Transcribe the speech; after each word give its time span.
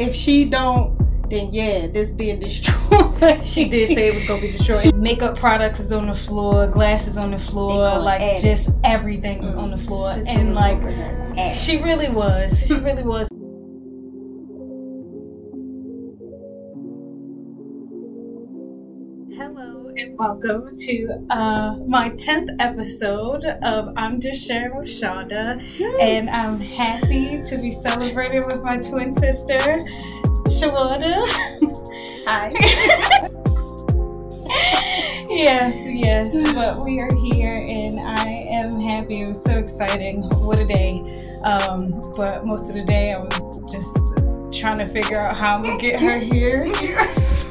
if 0.00 0.14
she 0.14 0.46
don't, 0.46 0.98
then 1.28 1.52
yeah, 1.52 1.86
this 1.86 2.10
being 2.10 2.40
destroyed. 2.40 3.44
she 3.44 3.68
did 3.68 3.88
say 3.88 4.08
it 4.08 4.14
was 4.14 4.26
gonna 4.26 4.40
be 4.40 4.50
destroyed. 4.50 4.94
Makeup 4.96 5.36
products 5.36 5.78
is 5.78 5.92
on 5.92 6.06
the 6.06 6.14
floor, 6.14 6.66
glasses 6.66 7.16
on 7.16 7.30
the 7.30 7.38
floor, 7.38 7.98
like 7.98 8.40
just 8.40 8.70
everything 8.82 9.42
was 9.42 9.54
mm-hmm. 9.54 9.64
on 9.64 9.70
the 9.70 9.78
floor, 9.78 10.14
Sister 10.14 10.32
and 10.32 10.54
like 10.54 10.80
she 11.54 11.82
really 11.82 12.10
was. 12.10 12.66
She 12.66 12.74
really 12.74 13.02
was. 13.02 13.29
Welcome 20.20 20.76
to 20.76 21.26
uh, 21.30 21.76
my 21.86 22.10
10th 22.10 22.54
episode 22.58 23.46
of 23.62 23.94
I'm 23.96 24.20
Just 24.20 24.46
Sharing 24.46 24.76
with 24.76 24.86
Shaunda. 24.86 25.58
And 25.98 26.28
I'm 26.28 26.60
happy 26.60 27.42
to 27.42 27.56
be 27.56 27.72
celebrating 27.72 28.42
with 28.46 28.62
my 28.62 28.76
twin 28.76 29.12
sister, 29.12 29.56
Shawanda. 30.46 31.24
Hi. 32.26 32.50
yes, 35.30 35.86
yes. 35.86 36.52
But 36.52 36.84
we 36.84 37.00
are 37.00 37.08
here 37.32 37.66
and 37.74 37.98
I 37.98 38.26
am 38.60 38.78
happy. 38.78 39.22
It 39.22 39.28
was 39.28 39.42
so 39.42 39.56
exciting. 39.56 40.24
What 40.42 40.58
a 40.58 40.64
day. 40.64 41.16
Um, 41.44 41.98
but 42.14 42.44
most 42.44 42.68
of 42.68 42.74
the 42.74 42.84
day 42.84 43.10
I 43.10 43.20
was 43.20 43.58
just 43.72 43.96
trying 44.60 44.80
to 44.80 44.86
figure 44.86 45.18
out 45.18 45.34
how 45.34 45.54
I'm 45.54 45.64
going 45.64 45.78
to 45.78 45.82
get 45.82 45.98
her 45.98 46.18
here. 46.34 46.70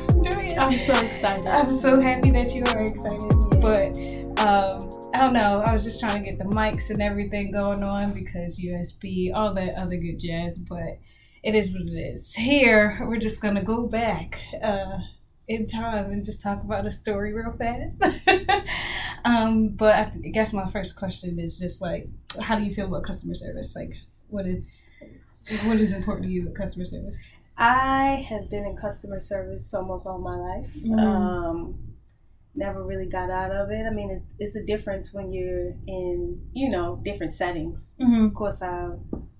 I'm 0.61 0.77
so 0.77 0.93
excited. 0.93 1.47
I'm 1.47 1.71
so 1.71 2.01
happy 2.01 2.31
that 2.31 2.53
you 2.53 2.63
are 2.65 2.83
excited. 2.83 3.61
But 3.61 3.97
um, 4.45 5.09
I 5.13 5.19
don't 5.21 5.31
know. 5.31 5.63
I 5.65 5.71
was 5.71 5.85
just 5.85 6.01
trying 6.01 6.21
to 6.21 6.29
get 6.29 6.37
the 6.37 6.43
mics 6.53 6.89
and 6.89 7.01
everything 7.01 7.49
going 7.49 7.81
on 7.81 8.11
because 8.11 8.59
USB, 8.59 9.33
all 9.33 9.53
that 9.53 9.75
other 9.75 9.95
good 9.95 10.19
jazz. 10.19 10.59
But 10.59 10.99
it 11.43 11.55
is 11.55 11.71
what 11.71 11.83
it 11.83 11.97
is. 11.97 12.35
Here, 12.35 12.99
we're 13.07 13.19
just 13.19 13.39
gonna 13.39 13.63
go 13.63 13.87
back 13.87 14.37
uh, 14.61 14.97
in 15.47 15.65
time 15.65 16.11
and 16.11 16.25
just 16.25 16.43
talk 16.43 16.61
about 16.61 16.85
a 16.85 16.91
story 16.91 17.31
real 17.33 17.53
fast. 17.53 17.95
um, 19.23 19.69
but 19.69 19.95
I 19.95 20.09
guess 20.33 20.51
my 20.51 20.69
first 20.69 20.97
question 20.97 21.39
is 21.39 21.57
just 21.57 21.79
like, 21.79 22.09
how 22.41 22.57
do 22.57 22.65
you 22.65 22.73
feel 22.73 22.87
about 22.87 23.03
customer 23.03 23.35
service? 23.35 23.77
Like, 23.77 23.93
what 24.27 24.45
is 24.45 24.83
what 25.63 25.77
is 25.77 25.93
important 25.93 26.27
to 26.27 26.33
you 26.33 26.43
with 26.43 26.57
customer 26.57 26.83
service? 26.83 27.15
I 27.59 28.25
have 28.29 28.49
been 28.49 28.65
in 28.65 28.77
customer 28.77 29.19
service 29.19 29.73
almost 29.73 30.07
all 30.07 30.17
my 30.17 30.35
life. 30.35 30.73
Mm. 30.75 30.97
Um, 30.97 31.79
never 32.55 32.81
really 32.83 33.07
got 33.07 33.29
out 33.29 33.51
of 33.51 33.69
it. 33.69 33.85
I 33.85 33.89
mean, 33.89 34.09
it's, 34.09 34.23
it's 34.39 34.55
a 34.55 34.63
difference 34.63 35.13
when 35.13 35.33
you're 35.33 35.75
in, 35.85 36.41
you 36.53 36.69
know, 36.69 37.01
different 37.03 37.33
settings. 37.33 37.95
Mm-hmm. 38.01 38.27
Of 38.27 38.33
course, 38.33 38.61
I 38.61 38.91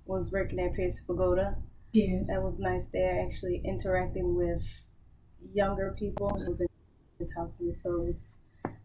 was 0.06 0.34
working 0.34 0.60
at 0.60 0.74
Piercing 0.74 1.06
Pagoda. 1.08 1.56
Yeah. 1.94 2.20
That 2.28 2.44
was 2.44 2.60
nice 2.60 2.88
there, 2.88 3.22
actually 3.26 3.62
interacting 3.64 4.36
with 4.36 4.64
younger 5.54 5.96
people. 5.98 6.30
It 6.42 6.48
was 6.48 6.60
in 6.60 6.68
houses, 7.36 7.82
so 7.82 8.02
it 8.02 8.06
was 8.06 8.36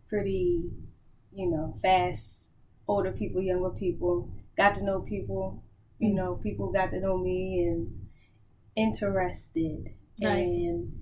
pretty, 0.09 0.71
you 1.33 1.51
know, 1.51 1.75
fast. 1.83 2.53
Older 2.87 3.13
people, 3.13 3.43
younger 3.43 3.71
people, 3.71 4.31
got 4.57 4.75
to 4.77 4.85
know 4.85 5.01
people. 5.01 5.65
You 5.99 6.13
mm. 6.13 6.17
know, 6.17 6.35
people 6.37 6.71
got 6.71 6.93
to 6.93 7.01
know 7.01 7.19
me 7.19 7.63
and 7.63 8.04
interested 8.77 9.95
right. 10.23 10.39
and 10.39 10.93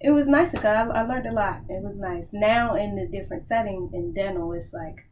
it 0.00 0.10
was 0.10 0.28
nice 0.28 0.52
because 0.52 0.64
I, 0.64 1.00
I 1.00 1.02
learned 1.02 1.26
a 1.26 1.32
lot 1.32 1.62
it 1.68 1.82
was 1.82 1.98
nice 1.98 2.30
now 2.32 2.74
in 2.74 2.96
the 2.96 3.06
different 3.06 3.46
setting 3.46 3.90
in 3.92 4.12
dental 4.12 4.52
it's 4.52 4.72
like 4.72 5.06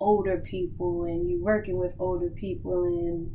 older 0.00 0.38
people 0.38 1.04
and 1.04 1.28
you're 1.28 1.40
working 1.40 1.78
with 1.78 1.94
older 1.98 2.30
people 2.30 2.84
and 2.84 3.30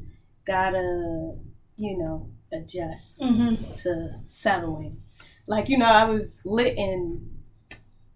gotta 0.46 1.36
you 1.78 1.98
know 1.98 2.30
adjust 2.52 3.22
mm-hmm. 3.22 3.74
to 3.74 4.20
settling 4.26 5.02
like 5.48 5.70
you 5.70 5.78
know 5.78 5.86
i 5.86 6.06
was 6.06 6.42
lit 6.46 6.76
in 6.78 7.30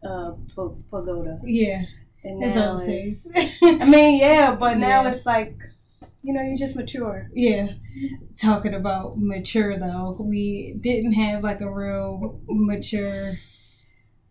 uh 0.08 0.32
pagoda 0.90 1.40
yeah 1.44 1.84
and 2.24 2.40
now 2.40 2.78
it's, 2.80 3.28
i 3.64 3.86
mean 3.86 4.20
yeah 4.20 4.56
but 4.56 4.78
now 4.78 5.04
yeah. 5.04 5.12
it's 5.12 5.26
like 5.26 5.60
you 6.22 6.34
know, 6.34 6.42
you 6.42 6.58
just 6.58 6.76
mature. 6.76 7.30
Yeah. 7.34 7.70
Talking 8.42 8.74
about 8.74 9.18
mature 9.18 9.78
though, 9.78 10.18
we 10.20 10.78
didn't 10.80 11.14
have 11.14 11.44
like 11.44 11.62
a 11.62 11.72
real 11.72 12.42
mature 12.48 13.34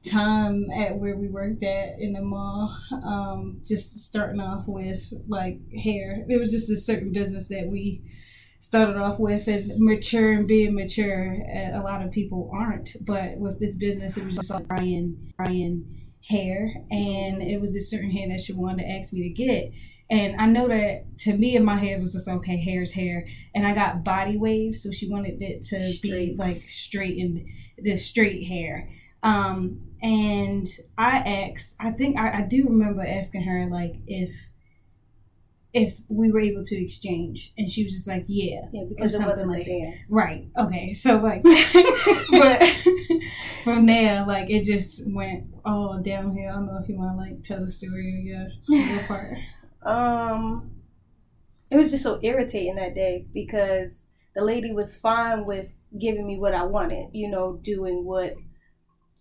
time 0.08 0.70
at 0.70 0.96
where 0.96 1.16
we 1.16 1.28
worked 1.28 1.62
at 1.62 1.98
in 1.98 2.12
the 2.12 2.22
mall. 2.22 2.76
Um, 2.92 3.60
just 3.66 4.06
starting 4.06 4.40
off 4.40 4.64
with 4.66 5.12
like 5.28 5.60
hair. 5.82 6.24
It 6.28 6.38
was 6.38 6.50
just 6.50 6.70
a 6.70 6.76
certain 6.76 7.12
business 7.12 7.48
that 7.48 7.66
we 7.68 8.02
started 8.60 8.96
off 8.96 9.18
with 9.18 9.46
and 9.46 9.72
mature 9.78 10.32
and 10.32 10.46
being 10.46 10.74
mature. 10.74 11.38
A 11.54 11.80
lot 11.82 12.04
of 12.04 12.10
people 12.10 12.50
aren't, 12.52 12.96
but 13.06 13.38
with 13.38 13.60
this 13.60 13.76
business, 13.76 14.16
it 14.16 14.24
was 14.24 14.36
just 14.36 14.50
like 14.50 14.68
Brian, 14.68 15.32
Brian 15.36 15.84
hair, 16.28 16.70
and 16.90 17.40
it 17.40 17.60
was 17.60 17.74
a 17.76 17.80
certain 17.80 18.10
hair 18.10 18.28
that 18.28 18.40
she 18.40 18.52
wanted 18.52 18.82
to 18.82 18.90
ask 18.90 19.12
me 19.12 19.22
to 19.22 19.30
get 19.30 19.72
and 20.10 20.40
I 20.40 20.46
know 20.46 20.68
that 20.68 21.18
to 21.18 21.36
me 21.36 21.54
in 21.54 21.64
my 21.64 21.76
head 21.76 22.00
was 22.00 22.14
just 22.14 22.28
okay, 22.28 22.56
hair's 22.56 22.92
hair. 22.92 23.26
And 23.54 23.66
I 23.66 23.74
got 23.74 24.04
body 24.04 24.38
waves, 24.38 24.82
so 24.82 24.90
she 24.90 25.10
wanted 25.10 25.42
it 25.42 25.62
to 25.64 25.92
be 26.02 26.34
like 26.38 26.54
straight 26.54 27.18
and 27.18 27.46
the 27.76 27.96
straight 27.98 28.46
hair. 28.46 28.88
Um, 29.22 29.82
and 30.00 30.66
I 30.96 31.18
asked, 31.18 31.76
I 31.78 31.90
think 31.90 32.16
I, 32.16 32.38
I 32.38 32.42
do 32.42 32.64
remember 32.64 33.04
asking 33.04 33.42
her 33.42 33.68
like 33.70 33.96
if 34.06 34.34
if 35.74 36.00
we 36.08 36.32
were 36.32 36.40
able 36.40 36.64
to 36.64 36.82
exchange. 36.82 37.52
And 37.58 37.68
she 37.68 37.84
was 37.84 37.92
just 37.92 38.08
like 38.08 38.24
yeah. 38.28 38.62
Yeah 38.72 38.84
because 38.88 39.14
it 39.14 39.26
wasn't 39.26 39.50
like 39.50 39.66
the 39.66 39.78
hair. 39.78 39.94
Right. 40.08 40.48
Okay. 40.56 40.94
So 40.94 41.18
like 41.18 41.42
but 42.30 42.62
from 43.62 43.84
there 43.84 44.24
like 44.24 44.48
it 44.48 44.64
just 44.64 45.02
went 45.06 45.48
all 45.66 46.00
downhill. 46.02 46.48
I 46.48 46.52
don't 46.54 46.66
know 46.66 46.80
if 46.82 46.88
you 46.88 46.96
want 46.96 47.18
to 47.18 47.22
like 47.22 47.42
tell 47.42 47.62
the 47.62 47.70
story 47.70 48.22
again 48.22 48.52
your 48.68 49.02
part 49.02 49.36
um, 49.82 50.70
it 51.70 51.76
was 51.76 51.90
just 51.90 52.04
so 52.04 52.18
irritating 52.22 52.76
that 52.76 52.94
day 52.94 53.26
because 53.32 54.08
the 54.34 54.42
lady 54.42 54.72
was 54.72 54.96
fine 54.96 55.44
with 55.44 55.68
giving 55.98 56.26
me 56.26 56.38
what 56.38 56.54
I 56.54 56.64
wanted, 56.64 57.08
you 57.12 57.28
know, 57.28 57.58
doing 57.62 58.04
what 58.04 58.34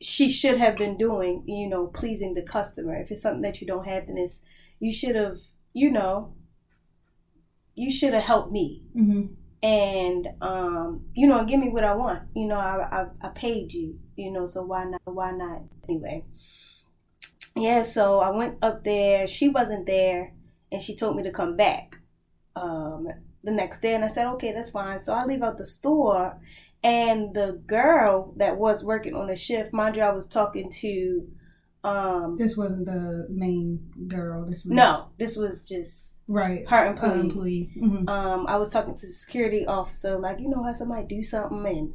she 0.01 0.29
should 0.29 0.57
have 0.57 0.78
been 0.78 0.97
doing, 0.97 1.44
you 1.46 1.67
know, 1.67 1.88
pleasing 1.88 2.34
the 2.34 2.44
customer. 2.44 2.96
If 2.96 3.12
it's 3.12 3.22
something 3.22 3.41
that 3.41 3.62
you 3.62 3.67
don't 3.67 3.85
have, 3.85 4.07
then 4.07 4.17
it's 4.17 4.41
you 4.79 4.94
should 4.94 5.16
have, 5.16 5.38
you 5.73 5.91
know, 5.91 6.35
you 7.75 7.91
should 7.91 8.13
have 8.13 8.23
helped 8.23 8.51
me. 8.51 8.84
Mm-hmm. 8.96 9.34
And 9.63 10.28
um, 10.41 11.06
you 11.13 11.28
know, 11.28 11.44
give 11.44 11.59
me 11.59 11.69
what 11.69 11.84
I 11.84 11.96
want. 11.96 12.23
You 12.35 12.46
know, 12.46 12.59
I, 12.59 13.01
I 13.01 13.07
I 13.22 13.29
paid 13.29 13.73
you. 13.73 14.00
You 14.16 14.31
know, 14.31 14.46
so 14.46 14.63
why 14.63 14.84
not? 14.84 15.01
Why 15.06 15.31
not? 15.31 15.63
Anyway, 15.90 16.25
yeah. 17.56 17.81
So 17.81 18.19
I 18.19 18.29
went 18.29 18.57
up 18.62 18.84
there. 18.84 19.28
She 19.28 19.50
wasn't 19.50 19.88
there 19.88 20.34
and 20.72 20.81
she 20.81 20.95
told 20.95 21.16
me 21.16 21.23
to 21.23 21.31
come 21.31 21.55
back 21.55 21.97
um, 22.55 23.07
the 23.44 23.51
next 23.51 23.81
day. 23.81 23.95
And 23.95 24.03
I 24.03 24.07
said, 24.07 24.28
okay, 24.33 24.51
that's 24.51 24.72
fine. 24.72 25.00
So 25.00 25.13
I 25.13 25.25
leave 25.25 25.44
out 25.44 25.57
the 25.57 25.66
store, 25.66 26.39
and 26.83 27.33
the 27.33 27.61
girl 27.66 28.33
that 28.38 28.57
was 28.57 28.83
working 28.83 29.16
on 29.16 29.28
the 29.28 29.35
shift, 29.35 29.73
mind 29.73 29.95
you, 29.95 30.03
I 30.03 30.11
was 30.11 30.28
talking 30.28 30.69
to. 30.81 31.28
Um, 31.83 32.35
this 32.35 32.57
wasn't 32.57 32.85
the 32.85 33.28
main 33.29 33.79
girl. 34.07 34.45
This 34.45 34.66
was 34.66 34.73
no. 34.73 35.09
This 35.17 35.38
was 35.38 35.63
just 35.63 36.17
right 36.28 36.67
her 36.67 36.88
employee. 36.88 37.09
Her 37.09 37.19
employee. 37.19 37.72
Mm-hmm. 37.78 38.09
Um, 38.09 38.47
I 38.47 38.57
was 38.57 38.72
talking 38.72 38.94
to 38.94 38.99
the 38.99 39.13
security 39.13 39.66
officer, 39.66 40.17
like 40.17 40.39
you 40.39 40.49
know 40.49 40.63
how 40.63 40.73
somebody 40.73 41.05
do 41.05 41.23
something 41.23 41.66
and 41.66 41.94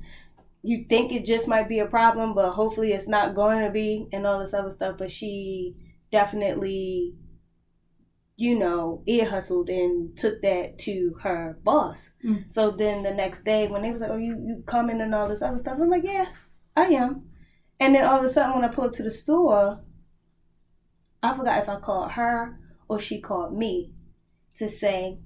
you 0.62 0.84
think 0.88 1.12
it 1.12 1.26
just 1.26 1.48
might 1.48 1.68
be 1.68 1.80
a 1.80 1.86
problem, 1.86 2.34
but 2.34 2.52
hopefully 2.52 2.92
it's 2.92 3.08
not 3.08 3.34
going 3.34 3.64
to 3.64 3.70
be, 3.70 4.06
and 4.12 4.26
all 4.26 4.38
this 4.38 4.54
other 4.54 4.70
stuff. 4.70 4.96
But 4.96 5.10
she 5.10 5.74
definitely 6.10 7.14
you 8.37 8.59
know, 8.59 9.03
ear 9.06 9.28
hustled 9.28 9.69
and 9.69 10.16
took 10.16 10.41
that 10.43 10.78
to 10.78 11.15
her 11.22 11.59
boss. 11.62 12.10
Mm. 12.25 12.50
So 12.50 12.70
then 12.70 13.03
the 13.03 13.12
next 13.12 13.44
day 13.44 13.69
when 13.69 13.82
they 13.82 13.93
was 13.93 14.00
like, 14.00 14.10
Oh, 14.10 14.16
you, 14.16 14.37
you 14.44 14.62
coming 14.66 15.00
and 15.00 15.14
all 15.14 15.29
this 15.29 15.43
other 15.43 15.58
stuff, 15.58 15.79
I'm 15.81 15.90
like, 15.90 16.05
Yes, 16.05 16.50
I 16.76 16.87
am. 16.87 17.26
And 17.79 17.94
then 17.94 18.05
all 18.05 18.19
of 18.19 18.25
a 18.25 18.29
sudden 18.29 18.55
when 18.55 18.64
I 18.64 18.69
pull 18.69 18.84
up 18.84 18.93
to 18.94 19.02
the 19.02 19.11
store, 19.11 19.82
I 21.23 21.37
forgot 21.37 21.62
if 21.62 21.69
I 21.69 21.79
called 21.79 22.12
her 22.12 22.58
or 22.88 22.99
she 22.99 23.20
called 23.20 23.56
me 23.56 23.93
to 24.56 24.69
say, 24.69 25.19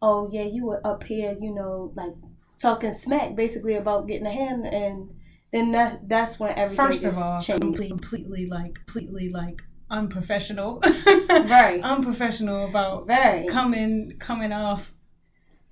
Oh 0.00 0.28
yeah, 0.32 0.44
you 0.44 0.66
were 0.66 0.84
up 0.86 1.04
here, 1.04 1.36
you 1.40 1.54
know, 1.54 1.92
like 1.94 2.14
talking 2.58 2.92
smack 2.92 3.36
basically 3.36 3.74
about 3.74 4.08
getting 4.08 4.26
a 4.26 4.32
hand 4.32 4.66
and 4.66 5.10
then 5.52 5.70
that 5.72 6.08
that's 6.08 6.40
when 6.40 6.50
everything 6.56 6.86
First 6.86 7.04
of 7.04 7.18
all, 7.18 7.40
changed. 7.40 7.78
completely 7.78 8.46
like 8.46 8.74
completely 8.74 9.28
like 9.28 9.62
unprofessional. 9.90 10.80
right. 11.28 11.80
unprofessional 11.82 12.66
about 12.66 13.06
Very. 13.06 13.46
coming 13.46 14.14
coming 14.18 14.52
off 14.52 14.92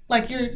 like 0.09 0.31
you're 0.31 0.51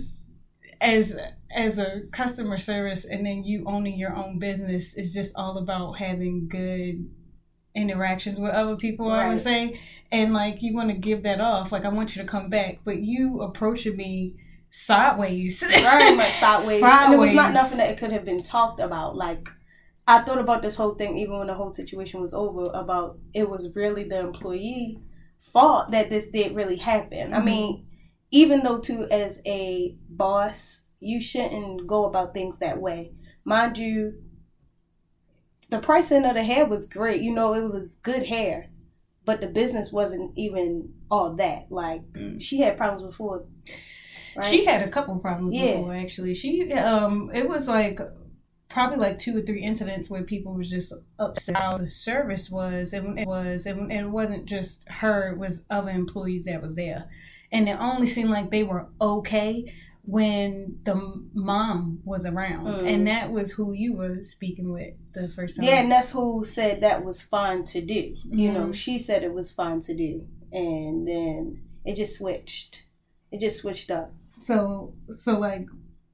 as 0.81 1.17
as 1.51 1.79
a 1.79 2.03
customer 2.13 2.59
service 2.59 3.05
and 3.05 3.25
then 3.25 3.45
you 3.45 3.65
owning 3.67 3.99
your 3.99 4.15
own 4.15 4.39
business 4.39 4.95
is 4.97 5.15
just 5.15 5.33
all 5.37 5.57
about 5.57 5.99
having 5.99 6.49
good 6.49 7.09
interactions 7.75 8.39
with 8.39 8.53
other 8.53 8.77
people 8.77 9.09
right. 9.09 9.25
i 9.25 9.29
would 9.29 9.41
say 9.41 9.79
and 10.13 10.35
like 10.35 10.63
you 10.63 10.75
want 10.75 10.91
to 10.91 10.97
give 10.97 11.23
that 11.23 11.41
off 11.41 11.73
like 11.73 11.85
i 11.85 11.89
want 11.89 12.15
you 12.15 12.21
to 12.21 12.29
come 12.29 12.51
back 12.51 12.81
but 12.85 12.99
you 12.99 13.41
approaching 13.41 13.97
me 13.97 14.35
sideways. 14.77 15.61
very 15.61 16.17
much 16.17 16.33
sideways. 16.33 16.81
Sideways. 16.81 17.15
It 17.15 17.19
was 17.19 17.33
not 17.33 17.53
nothing 17.61 17.79
that 17.79 17.91
it 17.91 17.99
could 17.99 18.13
have 18.13 18.25
been 18.25 18.43
talked 18.43 18.81
about. 18.81 19.17
Like 19.17 19.49
I 20.07 20.23
thought 20.23 20.39
about 20.39 20.63
this 20.63 20.77
whole 20.77 20.95
thing 20.95 21.19
even 21.19 21.39
when 21.39 21.49
the 21.49 21.55
whole 21.55 21.71
situation 21.71 22.21
was 22.21 22.33
over 22.35 22.65
about 22.73 23.19
it 23.35 23.49
was 23.51 23.75
really 23.75 24.05
the 24.05 24.19
employee 24.21 25.01
fault 25.53 25.91
that 25.91 26.11
this 26.11 26.29
did 26.31 26.55
really 26.55 26.77
happen. 26.77 27.33
I 27.35 27.41
Mhm. 27.41 27.45
mean, 27.45 27.87
even 28.31 28.63
though 28.63 28.79
too 28.79 29.05
as 29.11 29.41
a 29.47 29.97
boss, 30.09 30.85
you 31.01 31.21
shouldn't 31.21 31.87
go 31.87 32.05
about 32.05 32.35
things 32.35 32.59
that 32.59 32.81
way. 32.81 33.13
Mind 33.45 33.79
you, 33.79 34.23
the 35.71 35.79
pricing 35.81 36.25
of 36.25 36.35
the 36.35 36.45
hair 36.45 36.65
was 36.67 36.87
great. 36.87 37.21
You 37.23 37.33
know, 37.35 37.55
it 37.55 37.73
was 37.73 37.97
good 37.97 38.25
hair. 38.27 38.71
But 39.25 39.41
the 39.41 39.49
business 39.49 39.91
wasn't 39.93 40.33
even 40.37 40.95
all 41.11 41.35
that. 41.35 41.67
Like 41.71 42.03
Mm. 42.13 42.41
she 42.41 42.59
had 42.61 42.77
problems 42.77 43.03
before. 43.03 43.45
Right? 44.37 44.45
She 44.45 44.65
had 44.65 44.83
a 44.83 44.89
couple 44.89 45.19
problems 45.19 45.55
Yeah. 45.55 45.79
before 45.79 45.95
actually. 45.95 46.35
She 46.35 46.73
um 46.73 47.31
it 47.35 47.49
was 47.49 47.67
like 47.69 47.99
probably 48.69 48.99
like 48.99 49.19
two 49.19 49.37
or 49.37 49.43
three 49.43 49.63
incidents 49.63 50.11
where 50.11 50.23
people 50.25 50.55
was 50.55 50.69
just 50.71 50.93
upset 51.19 51.57
how 51.57 51.77
the 51.77 51.89
service 51.89 52.51
was 52.51 52.93
and 52.93 53.19
it 53.19 53.27
was 53.27 53.67
and 53.67 53.93
it 53.93 54.11
wasn't 54.11 54.45
just 54.47 54.85
her 54.89 55.31
it 55.33 55.39
was 55.39 55.65
other 55.71 55.91
employees 55.91 56.45
that 56.45 56.61
was 56.63 56.75
there 56.75 57.09
and 57.53 57.69
it 57.69 57.77
only 57.79 58.07
seemed 58.07 58.31
like 58.31 58.51
they 58.51 58.65
were 58.65 58.89
okay 59.01 59.73
when 60.05 60.79
the 60.85 60.95
mom 61.35 62.01
was 62.05 62.27
around 62.27 62.65
Mm. 62.67 62.93
and 62.93 63.07
that 63.07 63.33
was 63.33 63.53
who 63.53 63.73
you 63.73 63.95
were 63.95 64.23
speaking 64.23 64.73
with 64.73 64.95
the 65.15 65.29
first 65.35 65.57
time 65.57 65.65
Yeah, 65.65 65.81
and 65.81 65.91
that's 65.91 66.11
who 66.13 66.45
said 66.45 66.81
that 66.83 67.05
was 67.05 67.23
fine 67.23 67.65
to 67.67 67.81
do. 67.81 68.15
You 68.25 68.53
know, 68.53 68.67
Mhm. 68.69 68.75
she 68.75 68.99
said 68.99 69.23
it 69.25 69.33
was 69.35 69.51
fine 69.51 69.81
to 69.81 69.95
do, 69.97 70.27
and 70.53 71.09
then 71.09 71.61
it 71.85 71.97
just 71.97 72.19
switched. 72.19 72.85
It 73.33 73.41
just 73.41 73.59
switched 73.63 73.91
up. 73.91 74.13
so 74.39 74.95
so 75.11 75.39
like 75.39 75.67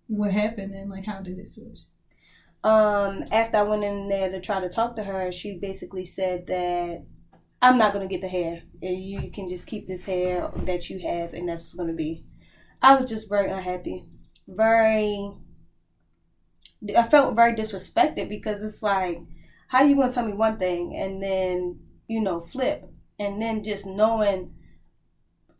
what 0.06 0.32
happened 0.32 0.72
and 0.74 0.88
like 0.88 1.04
how 1.04 1.20
did 1.20 1.38
it 1.38 1.48
switch 1.50 1.80
Um, 2.64 3.24
after 3.32 3.56
I 3.58 3.62
went 3.62 3.82
in 3.82 4.08
there 4.08 4.30
to 4.30 4.40
try 4.40 4.60
to 4.60 4.68
talk 4.68 4.94
to 4.96 5.02
her, 5.04 5.32
she 5.32 5.58
basically 5.58 6.04
said 6.04 6.46
that 6.46 7.04
I'm 7.60 7.78
not 7.78 7.92
gonna 7.92 8.06
get 8.06 8.20
the 8.20 8.28
hair. 8.28 8.62
You 8.80 9.30
can 9.30 9.48
just 9.48 9.66
keep 9.66 9.86
this 9.86 10.04
hair 10.04 10.50
that 10.56 10.88
you 10.88 11.00
have, 11.00 11.32
and 11.34 11.48
that's 11.48 11.62
what's 11.62 11.74
gonna 11.74 11.92
be. 11.92 12.24
I 12.80 12.94
was 12.94 13.08
just 13.08 13.28
very 13.28 13.50
unhappy, 13.50 14.04
very. 14.46 15.32
I 16.96 17.02
felt 17.04 17.36
very 17.36 17.54
disrespected 17.54 18.28
because 18.28 18.62
it's 18.62 18.82
like, 18.82 19.20
how 19.68 19.82
you 19.82 19.94
gonna 19.96 20.10
tell 20.12 20.26
me 20.26 20.32
one 20.32 20.58
thing 20.58 20.96
and 20.96 21.22
then 21.22 21.80
you 22.08 22.20
know 22.20 22.40
flip, 22.40 22.84
and 23.18 23.40
then 23.42 23.64
just 23.64 23.86
knowing. 23.86 24.54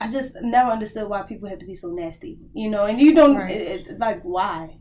I 0.01 0.11
just 0.11 0.35
never 0.43 0.71
understood 0.73 1.09
why 1.09 1.23
people 1.23 1.49
have 1.49 1.61
to 1.61 1.67
be 1.67 1.77
so 1.77 1.89
nasty, 1.91 2.41
you 2.55 2.69
know, 2.69 2.85
and 2.87 2.99
you 2.99 3.15
don't 3.15 3.37
Right. 3.37 3.53
it, 3.53 3.99
like 4.01 4.23
why. 4.23 4.79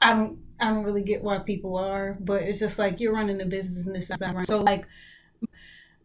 I 0.00 0.12
don't 0.12 0.38
I 0.62 0.68
don't 0.72 0.84
really 0.84 1.02
get 1.02 1.22
why 1.24 1.38
people 1.40 1.76
are, 1.76 2.16
but 2.20 2.42
it's 2.42 2.60
just 2.60 2.78
like 2.78 3.00
you're 3.00 3.12
running 3.12 3.40
a 3.40 3.46
business 3.46 3.86
and 3.86 3.96
this 3.96 4.10
is 4.10 4.20
not 4.20 4.34
right. 4.36 4.46
So 4.46 4.62
like 4.62 4.86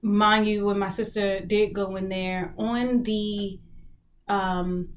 mind 0.02 0.48
you, 0.48 0.66
when 0.66 0.80
my 0.80 0.90
sister 0.90 1.40
did 1.42 1.74
go 1.74 1.96
in 1.96 2.10
there 2.10 2.54
on 2.58 3.04
the 3.04 3.60
um 4.28 4.94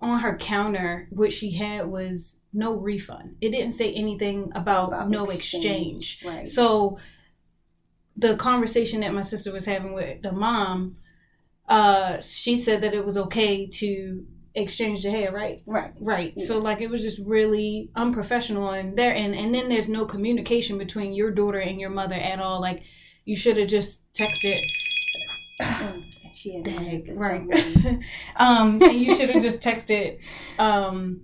on 0.00 0.18
her 0.20 0.36
counter, 0.36 1.08
what 1.10 1.32
she 1.32 1.52
had 1.52 1.86
was 1.86 2.38
no 2.52 2.74
refund. 2.76 3.36
It 3.40 3.50
didn't 3.50 3.72
say 3.72 3.92
anything 3.92 4.52
about, 4.54 4.88
About 4.88 5.08
no 5.08 5.24
exchange, 5.26 6.14
exchange. 6.20 6.24
right. 6.24 6.48
So 6.48 6.98
the 8.16 8.36
conversation 8.36 9.00
that 9.00 9.14
my 9.14 9.22
sister 9.22 9.50
was 9.52 9.64
having 9.66 9.94
with 9.94 10.22
the 10.22 10.30
mom, 10.32 10.96
uh, 11.68 12.20
she 12.20 12.56
said 12.56 12.82
that 12.82 12.92
it 12.94 13.04
was 13.04 13.16
okay 13.16 13.66
to 13.66 14.26
exchange 14.54 15.02
the 15.02 15.10
hair, 15.10 15.32
right? 15.32 15.60
Right. 15.66 15.92
Right. 16.00 16.32
Yeah. 16.36 16.44
So 16.44 16.58
like 16.58 16.80
it 16.80 16.90
was 16.90 17.02
just 17.02 17.18
really 17.24 17.90
unprofessional 17.94 18.70
and 18.70 18.96
there 18.96 19.12
and 19.12 19.34
and 19.34 19.54
then 19.54 19.68
there's 19.68 19.88
no 19.88 20.04
communication 20.04 20.78
between 20.78 21.12
your 21.12 21.30
daughter 21.30 21.58
and 21.58 21.80
your 21.80 21.90
mother 21.90 22.14
at 22.14 22.40
all. 22.40 22.60
Like 22.60 22.82
you 23.24 23.36
should 23.36 23.56
have 23.56 23.68
just 23.68 24.02
texted 24.14 24.60
she 26.32 26.54
had 26.54 26.64
Dag, 26.64 27.12
right. 27.14 27.42
um 28.36 28.82
and 28.82 28.96
you 28.96 29.14
should 29.16 29.30
have 29.30 29.42
just 29.42 29.60
texted 29.60 30.18
um 30.58 31.22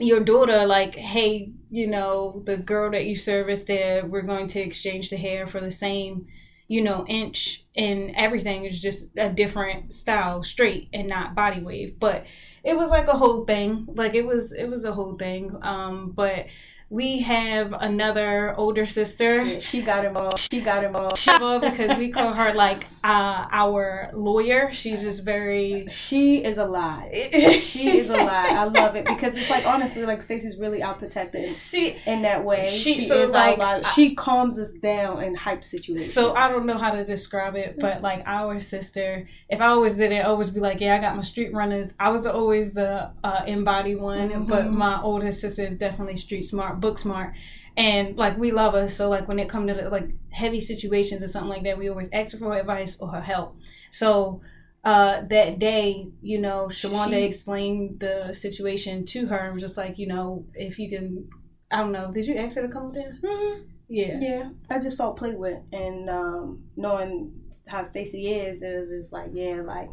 your 0.00 0.20
daughter 0.20 0.66
like, 0.66 0.94
hey, 0.94 1.52
you 1.70 1.86
know, 1.86 2.42
the 2.46 2.56
girl 2.56 2.90
that 2.90 3.04
you 3.04 3.14
service 3.14 3.64
there, 3.64 4.06
we're 4.06 4.22
going 4.22 4.46
to 4.48 4.60
exchange 4.60 5.10
the 5.10 5.16
hair 5.16 5.46
for 5.46 5.60
the 5.60 5.70
same, 5.70 6.26
you 6.70 6.80
know, 6.82 7.04
inch 7.08 7.64
and 7.74 8.12
everything 8.14 8.64
is 8.64 8.80
just 8.80 9.10
a 9.18 9.28
different 9.28 9.92
style, 9.92 10.44
straight 10.44 10.88
and 10.92 11.08
not 11.08 11.34
body 11.34 11.60
wave. 11.60 11.98
But 11.98 12.26
it 12.62 12.76
was 12.76 12.90
like 12.90 13.08
a 13.08 13.16
whole 13.16 13.44
thing. 13.44 13.88
Like 13.96 14.14
it 14.14 14.24
was 14.24 14.52
it 14.52 14.66
was 14.70 14.84
a 14.84 14.92
whole 14.92 15.16
thing. 15.16 15.56
Um 15.62 16.12
but 16.12 16.46
we 16.90 17.20
have 17.20 17.72
another 17.72 18.52
older 18.58 18.84
sister. 18.84 19.42
Yeah, 19.42 19.58
she 19.60 19.80
got 19.80 20.04
involved. 20.04 20.38
She 20.38 20.60
got 20.60 20.82
involved. 20.82 21.16
Shiva, 21.16 21.60
because 21.60 21.96
we 21.96 22.10
call 22.10 22.32
her 22.32 22.52
like 22.52 22.84
uh, 23.04 23.46
our 23.52 24.10
lawyer. 24.12 24.72
She's 24.72 25.00
just 25.00 25.24
very 25.24 25.86
She 25.88 26.44
is 26.44 26.58
a 26.58 26.66
lie. 26.66 27.30
She 27.60 27.98
is 27.98 28.10
a 28.10 28.14
lie. 28.16 28.48
I 28.56 28.64
love 28.64 28.96
it 28.96 29.04
because 29.06 29.36
it's 29.36 29.48
like 29.48 29.64
honestly, 29.66 30.04
like 30.04 30.20
Stacey's 30.20 30.58
really 30.58 30.82
out 30.82 30.98
protected 30.98 31.44
she 31.44 31.96
in 32.06 32.22
that 32.22 32.44
way. 32.44 32.66
She- 32.66 32.90
She, 32.94 33.02
so, 33.02 33.22
is 33.22 33.30
like, 33.32 33.58
like 33.58 33.86
she 33.86 34.14
calms 34.16 34.58
us 34.58 34.72
down 34.72 35.22
in 35.22 35.34
hype 35.36 35.62
situations. 35.64 36.12
So 36.12 36.34
I 36.34 36.48
don't 36.50 36.66
know 36.66 36.76
how 36.76 36.90
to 36.90 37.04
describe 37.04 37.54
it, 37.54 37.76
but 37.78 38.02
like 38.02 38.24
our 38.26 38.58
sister, 38.58 39.26
if 39.48 39.60
I 39.60 39.66
always 39.68 39.96
did 39.96 40.10
it, 40.10 40.16
I 40.16 40.22
always 40.24 40.50
be 40.50 40.58
like, 40.60 40.80
yeah, 40.80 40.96
I 40.96 40.98
got 40.98 41.14
my 41.14 41.22
street 41.22 41.54
runners. 41.54 41.94
I 42.00 42.08
was 42.10 42.26
always 42.26 42.74
the 42.74 43.10
uh, 43.22 43.44
embody 43.46 43.94
one, 43.94 44.44
but 44.46 44.64
Mhm. 44.66 44.72
my 44.72 45.00
older 45.02 45.30
sister 45.30 45.62
is 45.64 45.76
definitely 45.76 46.16
street 46.16 46.42
smart, 46.42 46.79
book 46.80 46.98
smart, 46.98 47.34
and 47.76 48.16
like 48.16 48.36
we 48.38 48.50
love 48.52 48.74
us. 48.74 48.94
So 48.94 49.08
like 49.08 49.28
when 49.28 49.38
it 49.38 49.48
come 49.48 49.66
to 49.66 49.74
the, 49.74 49.90
like 49.90 50.08
heavy 50.30 50.60
situations 50.60 51.22
or 51.22 51.28
something 51.28 51.50
like 51.50 51.64
that, 51.64 51.78
we 51.78 51.88
always 51.88 52.08
ask 52.12 52.32
her 52.32 52.38
for 52.38 52.56
advice 52.56 52.98
or 53.00 53.08
her 53.08 53.20
help. 53.22 53.56
So. 53.90 54.40
Uh, 54.82 55.20
that 55.28 55.58
day, 55.58 56.08
you 56.22 56.38
know, 56.40 56.68
Shawanda 56.68 57.10
She- 57.10 57.24
explained 57.24 58.00
the 58.00 58.32
situation 58.32 59.04
to 59.04 59.26
her 59.26 59.36
and 59.36 59.52
was 59.52 59.62
just 59.62 59.76
like, 59.76 59.98
you 59.98 60.06
know, 60.06 60.46
if 60.54 60.78
you 60.78 60.88
can, 60.88 61.28
I 61.70 61.80
don't 61.82 61.92
know, 61.92 62.10
did 62.10 62.24
you 62.26 62.36
ask 62.36 62.56
her 62.56 62.62
to 62.62 62.68
come 62.72 62.90
there? 62.94 63.14
Mhm. 63.22 63.66
Yeah. 63.88 64.18
Yeah, 64.18 64.48
I 64.70 64.78
just 64.78 64.96
felt 64.96 65.18
played 65.18 65.36
with, 65.36 65.58
and 65.70 66.08
um, 66.08 66.64
knowing 66.76 67.42
how 67.66 67.82
Stacy 67.82 68.26
is, 68.32 68.62
it 68.62 68.78
was 68.78 68.88
just 68.88 69.12
like, 69.12 69.32
yeah, 69.34 69.60
like 69.60 69.90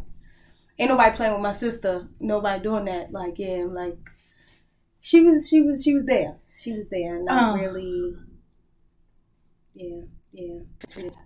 ain't 0.79 0.89
nobody 0.89 1.13
playing 1.17 1.33
with 1.33 1.41
my 1.41 1.51
sister. 1.51 2.07
Nobody 2.21 2.63
doing 2.63 2.85
that. 2.85 3.11
Like, 3.11 3.37
yeah, 3.39 3.65
like 3.67 3.97
she 5.01 5.19
was, 5.21 5.49
she 5.49 5.61
was, 5.61 5.83
she 5.83 5.93
was 5.93 6.05
there. 6.05 6.37
She 6.57 6.73
was 6.73 6.87
there. 6.89 7.23
Not 7.23 7.51
Oh. 7.55 7.61
really. 7.61 8.15
Yeah, 9.75 10.01
yeah. 10.33 10.59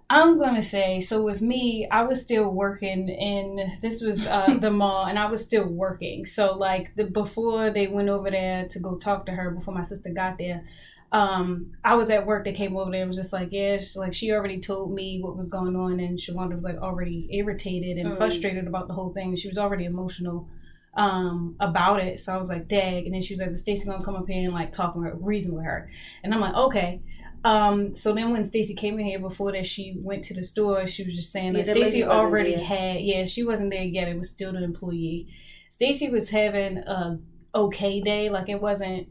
I'm 0.10 0.38
gonna 0.38 0.62
say 0.62 1.00
so. 1.00 1.24
With 1.24 1.42
me, 1.42 1.88
I 1.90 2.04
was 2.04 2.22
still 2.22 2.52
working, 2.54 3.10
and 3.10 3.82
this 3.82 4.02
was 4.02 4.28
uh, 4.28 4.58
the 4.60 4.72
mall, 4.72 5.06
and 5.06 5.18
I 5.18 5.28
was 5.28 5.42
still 5.44 5.68
working. 5.68 6.26
So 6.26 6.54
like 6.58 6.96
the 6.96 7.06
before 7.06 7.70
they 7.70 7.88
went 7.88 8.10
over 8.10 8.30
there 8.30 8.68
to 8.68 8.80
go 8.80 8.98
talk 8.98 9.26
to 9.28 9.32
her, 9.32 9.52
before 9.52 9.74
my 9.74 9.84
sister 9.84 10.10
got 10.10 10.38
there, 10.38 10.66
um, 11.14 11.72
I 11.86 11.96
was 11.96 12.10
at 12.10 12.26
work. 12.26 12.44
They 12.44 12.52
came 12.52 12.76
over 12.76 12.92
there 12.92 13.02
and 13.04 13.08
was 13.10 13.18
just 13.18 13.32
like, 13.32 13.50
yeah, 13.54 13.78
she's 13.78 13.96
like 13.96 14.14
she 14.14 14.32
already 14.34 14.60
told 14.60 14.94
me 14.94 15.22
what 15.22 15.38
was 15.38 15.48
going 15.48 15.78
on, 15.78 16.02
and 16.02 16.20
Shawanda 16.20 16.56
was 16.56 16.66
like 16.66 16.78
already 16.80 17.30
irritated 17.32 17.98
and 17.98 18.14
Mm. 18.14 18.18
frustrated 18.18 18.68
about 18.68 18.90
the 18.90 18.96
whole 18.96 19.14
thing. 19.14 19.36
She 19.38 19.48
was 19.48 19.58
already 19.58 19.86
emotional 19.86 20.50
um 20.96 21.56
about 21.60 22.02
it 22.02 22.20
so 22.20 22.34
i 22.34 22.38
was 22.38 22.50
like 22.50 22.68
dag 22.68 23.06
and 23.06 23.14
then 23.14 23.22
she 23.22 23.34
was 23.34 23.42
like 23.42 23.56
stacy 23.56 23.86
gonna 23.86 24.04
come 24.04 24.16
up 24.16 24.28
here 24.28 24.44
and 24.46 24.54
like 24.54 24.72
talk 24.72 24.94
with 24.96 25.06
her 25.06 25.16
reason 25.16 25.56
with 25.56 25.64
her 25.64 25.90
and 26.24 26.34
i'm 26.34 26.42
like 26.42 26.54
okay 26.56 27.02
um, 27.44 27.96
so 27.96 28.14
then 28.14 28.30
when 28.30 28.44
Stacy 28.44 28.76
came 28.76 29.00
in 29.00 29.06
here 29.08 29.18
before 29.18 29.52
that, 29.54 29.66
she 29.66 29.96
went 29.98 30.24
to 30.26 30.36
the 30.36 30.44
store. 30.44 30.86
She 30.86 31.04
was 31.04 31.16
just 31.16 31.32
saying 31.32 31.56
Yeah, 31.56 31.64
that 31.64 31.76
Stacy 31.76 32.04
already 32.04 32.54
there. 32.56 32.64
had. 32.64 33.02
Yeah, 33.02 33.26
she 33.26 33.44
wasn't 33.44 33.72
there 33.72 33.82
yet. 33.84 34.08
It 34.08 34.16
was 34.16 34.30
still 34.30 34.54
the 34.54 34.64
employee. 34.64 35.28
Stacy 35.72 36.12
was 36.12 36.30
having 36.30 36.78
a 36.78 37.18
okay 37.56 38.00
day, 38.00 38.30
like 38.30 38.48
it 38.48 38.62
wasn't 38.62 39.08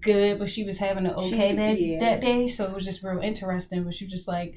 good, 0.00 0.38
but 0.40 0.50
she 0.50 0.64
was 0.64 0.78
having 0.78 1.06
an 1.06 1.12
okay 1.12 1.50
She- 1.50 1.56
day 1.56 1.76
yeah. 1.78 1.98
that 2.00 2.20
day. 2.20 2.48
So 2.48 2.64
it 2.64 2.74
was 2.74 2.84
just 2.84 3.04
real 3.04 3.20
interesting. 3.20 3.84
But 3.84 3.94
she 3.94 4.06
was 4.06 4.12
just 4.12 4.26
like 4.26 4.56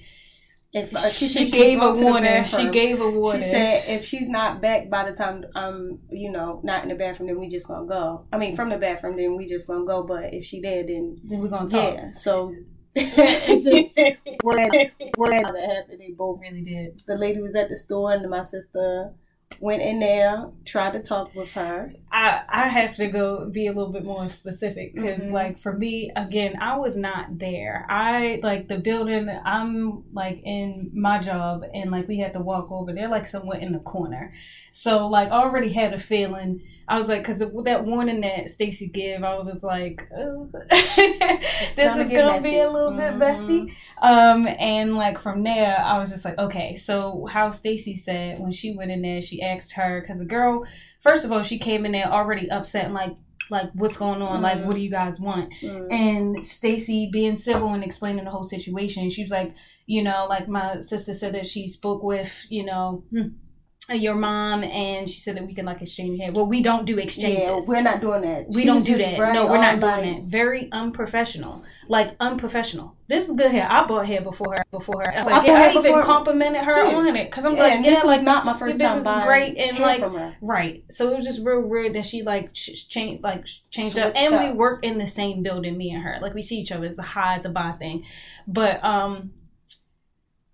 If 0.71 0.95
uh, 0.95 1.09
she, 1.09 1.27
said 1.27 1.47
she 1.47 1.51
gave 1.51 1.77
a 1.79 1.81
going 1.81 1.95
to 1.95 1.99
the 1.99 2.05
warning. 2.05 2.43
She 2.43 2.69
gave 2.69 3.01
a 3.01 3.09
warning. 3.09 3.41
She 3.41 3.49
said 3.49 3.85
if 3.87 4.05
she's 4.05 4.29
not 4.29 4.61
back 4.61 4.89
by 4.89 5.09
the 5.09 5.15
time 5.15 5.45
I'm, 5.55 5.99
you 6.11 6.31
know, 6.31 6.61
not 6.63 6.83
in 6.83 6.89
the 6.89 6.95
bathroom, 6.95 7.27
then 7.27 7.39
we 7.39 7.49
just 7.49 7.67
gonna 7.67 7.87
go. 7.87 8.27
I 8.31 8.37
mean, 8.37 8.55
from 8.55 8.69
the 8.69 8.77
bathroom, 8.77 9.17
then 9.17 9.35
we 9.35 9.47
just 9.47 9.67
gonna 9.67 9.85
go. 9.85 10.03
But 10.03 10.33
if 10.33 10.45
she 10.45 10.61
did, 10.61 10.87
then 10.87 11.17
then 11.23 11.39
we're 11.41 11.49
gonna 11.49 11.67
talk. 11.67 11.95
yeah. 11.95 12.11
So 12.11 12.53
just 12.95 13.95
we're 14.43 14.91
we're 15.17 15.29
that 15.29 15.75
happened. 15.75 15.99
They 15.99 16.13
both. 16.15 16.39
really 16.39 16.61
did. 16.61 17.01
The 17.07 17.17
lady 17.17 17.41
was 17.41 17.55
at 17.55 17.69
the 17.69 17.75
store, 17.77 18.13
and 18.13 18.29
my 18.29 18.43
sister 18.43 19.13
went 19.57 19.81
in 19.81 19.99
there, 19.99 20.49
tried 20.65 20.93
to 20.93 20.99
talk 21.01 21.33
with 21.35 21.53
her. 21.53 21.91
I 22.11 22.41
I 22.47 22.67
have 22.67 22.95
to 22.97 23.07
go 23.07 23.49
be 23.49 23.67
a 23.67 23.73
little 23.73 23.91
bit 23.91 24.05
more 24.05 24.29
specific 24.29 24.93
because 24.93 25.21
Mhm. 25.23 25.31
like 25.31 25.57
for 25.57 25.73
me 25.73 26.11
again 26.15 26.55
I 26.61 26.77
was 26.77 26.95
not 26.95 27.39
there. 27.39 27.85
I 27.89 28.39
like 28.43 28.67
the 28.67 28.77
building. 28.77 29.27
I'm 29.43 30.03
like 30.13 30.39
in 30.43 30.91
my 30.93 31.19
job 31.19 31.63
and 31.73 31.91
like 31.91 32.07
we 32.07 32.19
had 32.19 32.33
to 32.33 32.39
walk 32.39 32.71
over. 32.71 32.93
They're 32.93 33.09
like 33.09 33.27
somewhere 33.27 33.59
in 33.59 33.73
the 33.73 33.79
corner, 33.79 34.33
so 34.71 35.07
like 35.07 35.29
I 35.29 35.41
already 35.41 35.73
had 35.73 35.93
a 35.93 35.99
feeling. 35.99 36.61
I 36.89 36.97
was 36.97 37.07
like, 37.07 37.21
because 37.21 37.39
that 37.39 37.85
warning 37.85 38.21
that 38.21 38.49
Stacy 38.49 38.87
gave, 38.89 39.23
I 39.23 39.37
was 39.39 39.63
like, 39.63 40.09
oh. 40.17 40.49
this 40.69 41.75
gonna 41.75 42.03
is 42.03 42.11
gonna 42.11 42.41
be 42.41 42.57
a 42.59 42.69
little 42.69 42.91
bit 42.91 43.13
Mhm. 43.13 43.17
messy. 43.17 43.73
Um, 44.01 44.47
and 44.47 44.95
like 44.95 45.19
from 45.19 45.43
there, 45.43 45.77
I 45.79 45.99
was 45.99 46.09
just 46.09 46.25
like, 46.25 46.37
okay. 46.37 46.75
So 46.77 47.25
how 47.27 47.51
Stacy 47.51 47.95
said 47.95 48.39
when 48.39 48.51
she 48.51 48.75
went 48.75 48.91
in 48.91 49.01
there, 49.01 49.21
she 49.21 49.41
asked 49.41 49.73
her 49.73 50.01
because 50.01 50.19
the 50.19 50.25
girl, 50.25 50.65
first 51.01 51.23
of 51.25 51.31
all, 51.31 51.43
she 51.43 51.59
came 51.59 51.85
in 51.85 51.91
there 51.91 52.07
already 52.11 52.49
upset 52.49 52.85
and 52.85 52.93
like, 52.93 53.15
like 53.51 53.69
what's 53.73 53.97
going 53.97 54.21
on? 54.21 54.41
Like, 54.41 54.59
Mhm. 54.59 54.65
what 54.65 54.75
do 54.75 54.81
you 54.81 54.91
guys 54.91 55.19
want? 55.19 55.51
Mm. 55.63 55.87
and 55.91 56.45
Stacy 56.45 57.09
being 57.11 57.35
civil 57.35 57.73
and 57.73 57.83
explaining 57.83 58.25
the 58.25 58.31
whole 58.31 58.43
situation. 58.43 59.09
She 59.09 59.23
was 59.23 59.31
like, 59.31 59.53
you 59.87 60.03
know, 60.03 60.27
like 60.29 60.47
my 60.47 60.81
sister 60.81 61.13
said 61.13 61.33
that 61.33 61.47
she 61.47 61.67
spoke 61.67 62.03
with, 62.03 62.45
you 62.49 62.63
know, 62.65 63.03
hmm, 63.11 63.29
your 63.95 64.15
mom, 64.15 64.63
and 64.63 65.09
she 65.09 65.19
said 65.19 65.35
that 65.37 65.45
we 65.45 65.53
can 65.53 65.65
like 65.65 65.81
exchange 65.81 66.19
here. 66.19 66.31
Well, 66.31 66.45
we 66.47 66.61
don't 66.61 66.85
do 66.85 66.97
exchanges. 66.97 67.45
Yeah, 67.47 67.59
we're 67.67 67.81
not 67.81 68.01
doing 68.01 68.21
that. 68.21 68.47
we 68.49 68.61
She 68.61 68.65
don't 68.67 68.85
do 68.85 68.97
that. 68.97 69.33
No, 69.33 69.47
we're 69.47 69.57
not 69.61 69.79
doing 69.79 70.13
that. 70.15 70.23
Very 70.23 70.69
unprofessional. 70.71 71.63
Like 71.87 72.15
unprofessional. 72.19 72.95
This 73.07 73.27
is 73.27 73.35
good 73.35 73.49
hair. 73.51 73.67
I 73.67 73.85
bought 73.87 74.05
hair 74.05 74.21
before 74.21 74.53
her. 74.55 74.63
Before 74.69 75.01
her. 75.01 75.11
I, 75.11 75.17
was 75.17 75.27
I 75.27 75.31
like, 75.31 75.47
bought 75.47 75.51
yeah, 75.51 75.79
I 75.81 75.87
even 75.87 76.03
complimented 76.03 76.61
her 76.61 76.89
too. 76.91 76.95
on 76.95 77.15
it 77.15 77.25
because 77.25 77.45
I'm 77.45 77.55
Yeah, 77.55 77.63
like, 77.63 77.73
yeah, 77.83 77.89
this 77.89 78.03
like 78.03 78.21
not 78.21 78.45
my 78.45 78.55
first 78.55 78.79
time 78.79 78.97
business 78.97 79.17
is 79.17 79.25
great 79.25 79.57
and 79.57 79.77
hair 79.77 79.97
like. 80.09 80.33
Right. 80.41 80.83
So 80.91 81.11
it 81.11 81.17
was 81.17 81.25
just 81.25 81.43
real 81.43 81.61
weird 81.61 81.95
that 81.95 82.05
she 82.05 82.21
like 82.21 82.53
ch- 82.53 82.87
changed, 82.87 83.23
like 83.23 83.45
ch- 83.45 83.67
changed 83.71 83.97
up, 83.97 84.15
Switched 84.15 84.31
and 84.31 84.51
we 84.51 84.55
work 84.55 84.83
in 84.85 84.99
the 84.99 85.07
same 85.07 85.41
building, 85.41 85.75
me 85.77 85.89
and 85.91 86.03
her. 86.03 86.19
Like 86.21 86.35
we 86.35 86.43
see 86.43 86.59
each 86.59 86.71
other. 86.71 86.85
It's 86.85 86.99
a 86.99 87.03
high 87.03 87.35
as 87.37 87.45
a 87.45 87.49
buy 87.49 87.71
thing, 87.71 88.05
but 88.47 88.83
um, 88.83 89.31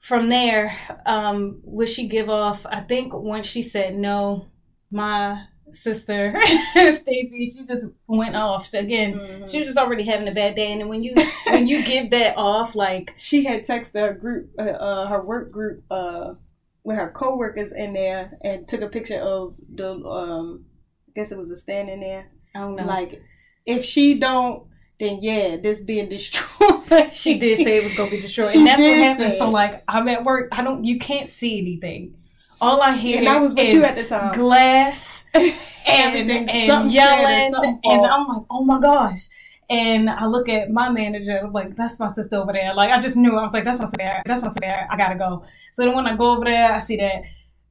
from 0.05 0.29
there, 0.29 0.71
um, 1.07 1.61
would 1.63 1.89
she 1.89 2.07
give 2.07 2.29
off? 2.29 2.63
I 2.67 2.81
think 2.81 3.11
once 3.13 3.47
she 3.47 3.63
said 3.63 3.95
no, 3.95 4.45
my 4.91 5.45
sister 5.71 6.33
Stacy, 6.71 7.45
she 7.45 7.65
just 7.65 7.87
went 8.05 8.35
off 8.35 8.71
again. 8.75 9.15
Mhm. 9.15 9.49
She 9.51 9.57
was 9.57 9.65
just 9.67 9.79
already 9.79 10.03
having 10.05 10.27
a 10.27 10.31
bad 10.31 10.55
day, 10.55 10.71
and 10.71 10.79
then 10.81 10.89
when 10.89 11.01
you 11.01 11.15
when 11.47 11.65
you 11.65 11.83
give 11.83 12.11
that 12.11 12.37
off, 12.37 12.75
like 12.75 13.13
she 13.17 13.45
had 13.45 13.63
texted 13.65 13.99
her 13.99 14.13
group, 14.13 14.51
uh, 14.59 14.61
uh, 14.61 15.07
her 15.07 15.25
work 15.25 15.51
group, 15.51 15.83
uh, 15.89 16.35
with 16.83 16.97
her 16.97 17.09
coworkers 17.09 17.71
in 17.71 17.93
there, 17.93 18.37
and 18.41 18.67
took 18.67 18.81
a 18.81 18.87
picture 18.87 19.19
of 19.19 19.55
the, 19.73 19.89
um, 19.91 20.65
I 21.09 21.11
guess 21.15 21.31
it 21.31 21.37
was 21.37 21.49
a 21.49 21.55
stand 21.55 21.89
in 21.89 21.99
there. 21.99 22.31
I 22.53 22.59
don't 22.59 22.75
know. 22.75 22.85
Like, 22.85 23.23
if 23.65 23.83
she 23.83 24.19
don't, 24.19 24.67
then 24.99 25.19
yeah, 25.21 25.57
this 25.57 25.81
being 25.81 26.09
destroyed. 26.09 27.11
She 27.11 27.37
did 27.37 27.57
say 27.57 27.77
it 27.77 27.83
was 27.83 27.95
gonna 27.95 28.11
be 28.11 28.21
destroyed, 28.21 28.51
She 28.51 28.59
and 28.59 28.67
that's 28.67 28.79
what 28.79 28.97
happened. 28.97 29.31
say 29.33 29.39
So 29.39 29.49
like, 29.49 29.83
I'm 29.87 30.07
at 30.07 30.23
work. 30.23 30.49
I 30.51 30.63
don't. 30.63 30.83
You 30.83 30.99
can't 30.99 31.29
see 31.29 31.59
anything. 31.59 32.15
All 32.61 32.81
I 32.81 32.95
hear 32.95 33.17
and 33.19 33.27
I 33.27 33.39
was 33.39 33.53
with 33.53 33.65
is 33.65 33.73
you 33.73 33.83
at 33.83 33.95
the 33.95 34.05
time. 34.05 34.33
glass 34.33 35.27
and, 35.33 35.53
and 35.87 36.71
something 36.71 36.91
yelling, 36.91 37.51
something 37.51 37.79
and. 37.83 38.05
I'm 38.05 38.27
like, 38.27 38.43
oh 38.49 38.63
my 38.63 38.79
gosh. 38.79 39.27
And 39.69 40.09
I 40.09 40.27
look 40.27 40.47
at 40.47 40.69
my 40.69 40.89
manager. 40.89 41.39
I'm 41.43 41.51
like, 41.51 41.75
that's 41.75 41.99
my 41.99 42.07
sister 42.07 42.37
over 42.37 42.53
there. 42.53 42.73
Like 42.75 42.91
I 42.91 42.99
just 42.99 43.15
knew. 43.15 43.35
I 43.35 43.41
was 43.41 43.51
like, 43.51 43.63
that's 43.63 43.79
my 43.79 43.85
sister. 43.85 44.21
That's 44.25 44.41
my 44.41 44.47
sister. 44.47 44.87
I 44.89 44.95
gotta 44.95 45.15
go. 45.15 45.43
So 45.73 45.83
then 45.83 45.95
when 45.95 46.07
I 46.07 46.15
go 46.15 46.31
over 46.31 46.45
there, 46.45 46.71
I 46.71 46.77
see 46.77 46.97
that 46.97 47.23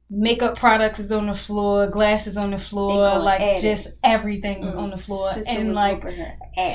makeup 0.09 0.55
products 0.57 0.99
is 0.99 1.11
on 1.11 1.25
the 1.27 1.33
floor, 1.33 1.87
glasses 1.87 2.37
on 2.37 2.51
the 2.51 2.59
floor, 2.59 3.17
like 3.19 3.41
add 3.41 3.57
it. 3.57 3.61
just 3.61 3.87
everything 4.03 4.61
was 4.63 4.75
Mm. 4.75 4.79
on 4.83 4.89
the 4.91 4.97
floor, 4.97 5.31
Sister 5.33 5.51
and 5.51 5.73
like 5.73 6.03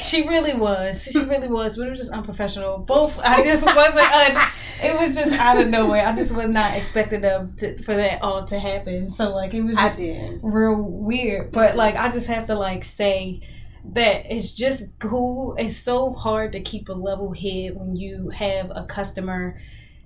she 0.00 0.26
really 0.26 0.54
was. 0.54 1.04
She 1.10 1.20
really 1.22 1.46
was, 1.48 1.76
but 1.76 1.86
it 1.86 1.90
was 1.90 1.98
just 2.00 2.12
unprofessional. 2.12 2.78
Both, 2.78 3.18
I 3.20 3.42
just 3.44 3.64
wasn't. 3.64 4.12
un- 4.12 4.48
it 4.82 4.98
was 4.98 5.14
just 5.14 5.32
out 5.32 5.60
of 5.60 5.68
nowhere. 5.68 6.06
I 6.06 6.14
just 6.14 6.34
was 6.34 6.48
not 6.48 6.74
expecting 6.76 7.20
them 7.20 7.54
to, 7.58 7.76
for 7.82 7.94
that 7.94 8.20
all 8.22 8.44
to 8.46 8.58
happen. 8.58 9.10
So 9.10 9.32
like, 9.34 9.54
it 9.54 9.62
was 9.62 9.76
just 9.76 10.00
real 10.42 10.82
weird. 10.82 11.52
But 11.52 11.76
like, 11.76 11.94
I 11.96 12.10
just 12.10 12.26
have 12.26 12.46
to 12.46 12.54
like 12.56 12.82
say 12.82 13.42
that 13.92 14.26
it's 14.34 14.52
just 14.52 14.88
cool. 14.98 15.54
It's 15.56 15.76
so 15.76 16.12
hard 16.12 16.52
to 16.52 16.60
keep 16.60 16.88
a 16.88 16.92
level 16.94 17.32
head 17.32 17.76
when 17.76 17.94
you 17.96 18.30
have 18.30 18.70
a 18.74 18.84
customer 18.84 19.56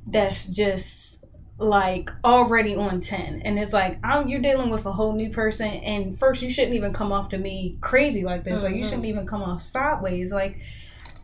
that's 0.07 0.47
just 0.47 1.24
like 1.58 2.11
already 2.25 2.75
on 2.75 3.00
10 3.00 3.42
and 3.44 3.58
it's 3.61 3.73
like 3.73 3.99
I'm, 4.02 4.26
you're 4.26 4.40
dealing 4.40 4.70
with 4.70 4.87
a 4.87 4.92
whole 4.92 5.12
new 5.14 5.30
person 5.30 5.68
and 5.68 6.18
first 6.18 6.42
you 6.42 6.50
shouldn't 6.50 6.75
even 6.75 6.92
come 6.92 7.12
off 7.12 7.28
to 7.28 7.38
me 7.38 7.78
crazy 7.80 8.25
like 8.25 8.42
this 8.42 8.62
like 8.64 8.75
you 8.75 8.82
shouldn't 8.82 9.04
even 9.06 9.25
come 9.25 9.40
off 9.40 9.62
sideways 9.62 10.32
like 10.32 10.61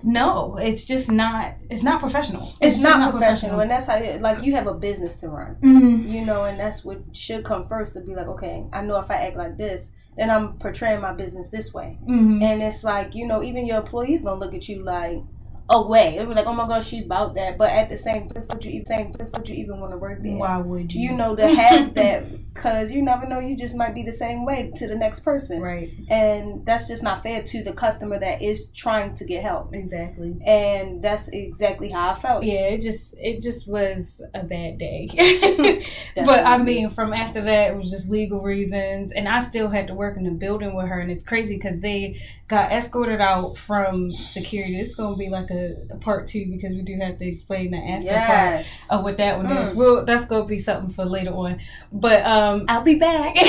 no 0.04 0.56
it's 0.56 0.84
just 0.84 1.10
not 1.10 1.54
it's 1.68 1.82
not 1.82 1.98
professional 2.00 2.54
It's, 2.60 2.76
just 2.76 2.82
not, 2.82 3.10
professional, 3.10 3.60
and 3.60 3.70
that's 3.70 3.86
how 3.86 3.96
you, 3.96 4.18
like 4.18 4.42
you 4.42 4.52
have 4.54 4.66
a 4.66 4.74
business 4.74 5.16
to 5.18 5.28
run. 5.28 5.56
Mhm. 5.62 6.08
you 6.08 6.24
know, 6.24 6.44
and 6.44 6.58
that's 6.58 6.84
what 6.84 7.00
should 7.12 7.44
come 7.44 7.66
first 7.66 7.94
to 7.94 8.00
be 8.00 8.14
like, 8.14 8.26
okay, 8.28 8.64
I 8.72 8.82
know 8.82 8.96
if 8.98 9.10
I 9.10 9.16
act 9.16 9.36
like 9.36 9.56
this, 9.58 9.92
then 10.16 10.30
I'm 10.30 10.54
portraying 10.54 11.00
my 11.00 11.12
business 11.12 11.50
this 11.50 11.74
way. 11.74 11.98
Mhm. 12.06 12.42
And 12.42 12.62
it's 12.62 12.82
like, 12.82 13.14
you 13.14 13.26
know, 13.26 13.42
even 13.42 13.66
your 13.66 13.78
employees 13.78 14.22
gonna 14.22 14.40
look 14.40 14.54
at 14.54 14.68
you 14.68 14.82
like 14.84 15.22
away. 15.70 16.16
They'll 16.16 16.26
be 16.26 16.34
like, 16.34 16.46
oh 16.46 16.52
my 16.54 16.66
gosh, 16.66 16.88
she 16.88 17.04
about 17.04 17.34
that. 17.36 17.56
But 17.56 17.70
at 17.70 17.88
the 17.88 17.96
same 17.96 18.28
time, 18.28 18.42
would 18.50 18.64
you 18.64 18.72
even 18.72 18.86
same 18.86 19.12
would 19.32 19.48
you 19.48 19.54
even 19.56 19.80
want 19.80 19.92
to 19.92 19.98
work 19.98 20.22
there? 20.22 20.36
why 20.36 20.58
would 20.58 20.92
you 20.92 21.10
You 21.10 21.16
know, 21.16 21.36
to 21.36 21.46
have 21.48 21.94
that 21.94 22.52
because 22.54 22.90
you 22.90 23.02
never 23.02 23.26
know, 23.26 23.38
you 23.38 23.56
just 23.56 23.76
might 23.76 23.94
be 23.94 24.02
the 24.02 24.12
same 24.12 24.44
way 24.44 24.72
to 24.76 24.86
the 24.88 24.96
next 24.96 25.20
person, 25.20 25.60
right 25.60 25.90
and 26.10 26.66
that's 26.66 26.88
just 26.88 27.02
not 27.02 27.22
fair 27.22 27.42
to 27.42 27.62
the 27.62 27.72
customer 27.72 28.18
that 28.18 28.42
is 28.42 28.68
trying 28.70 29.14
to 29.14 29.24
get 29.24 29.42
help. 29.42 29.72
exactly 29.74 30.36
And 30.44 31.02
that's 31.02 31.28
exactly 31.28 31.90
how 31.90 32.10
I 32.10 32.14
felt. 32.14 32.42
yeah 32.42 32.68
it 32.74 32.80
just 32.80 33.14
it 33.18 33.40
just 33.40 33.68
was 33.68 34.22
a 34.34 34.42
bad 34.44 34.78
day 34.78 35.08
but 36.16 36.44
i 36.46 36.58
mean 36.58 36.88
from 36.88 37.12
after 37.12 37.40
that 37.42 37.70
it 37.72 37.76
was 37.76 37.90
just 37.90 38.08
legal 38.10 38.42
reasons 38.42 39.12
and 39.12 39.28
i 39.28 39.40
still 39.40 39.68
had 39.68 39.86
to 39.88 39.94
work 39.94 40.16
in 40.16 40.24
the 40.24 40.30
building 40.30 40.74
with 40.74 40.86
her 40.86 41.00
and 41.00 41.10
it's 41.10 41.24
crazy 41.24 41.56
because 41.56 41.80
they 41.80 42.20
got 42.48 42.72
escorted 42.72 43.20
out 43.20 43.56
from 43.56 44.12
security 44.12 44.78
it's 44.80 44.94
gonna 44.94 45.16
be 45.16 45.28
like 45.28 45.50
a, 45.50 45.59
a 45.90 45.96
part 45.98 46.26
two 46.26 46.46
because 46.50 46.74
we 46.74 46.82
do 46.82 46.96
have 47.00 47.18
to 47.18 47.26
explain 47.26 47.70
the 47.70 47.78
after 47.78 48.10
part 48.26 48.66
of 48.90 49.04
what 49.04 49.16
that 49.18 49.36
one 49.36 49.46
is 49.52 49.72
Mm. 49.72 49.74
well 49.74 50.04
that's 50.04 50.24
gonna 50.26 50.44
be 50.46 50.58
something 50.58 50.92
for 50.92 51.04
later 51.04 51.30
on 51.32 51.58
but 51.92 52.24
um 52.26 52.64
I'll 52.68 52.82
be 52.82 52.94
back. 52.96 53.36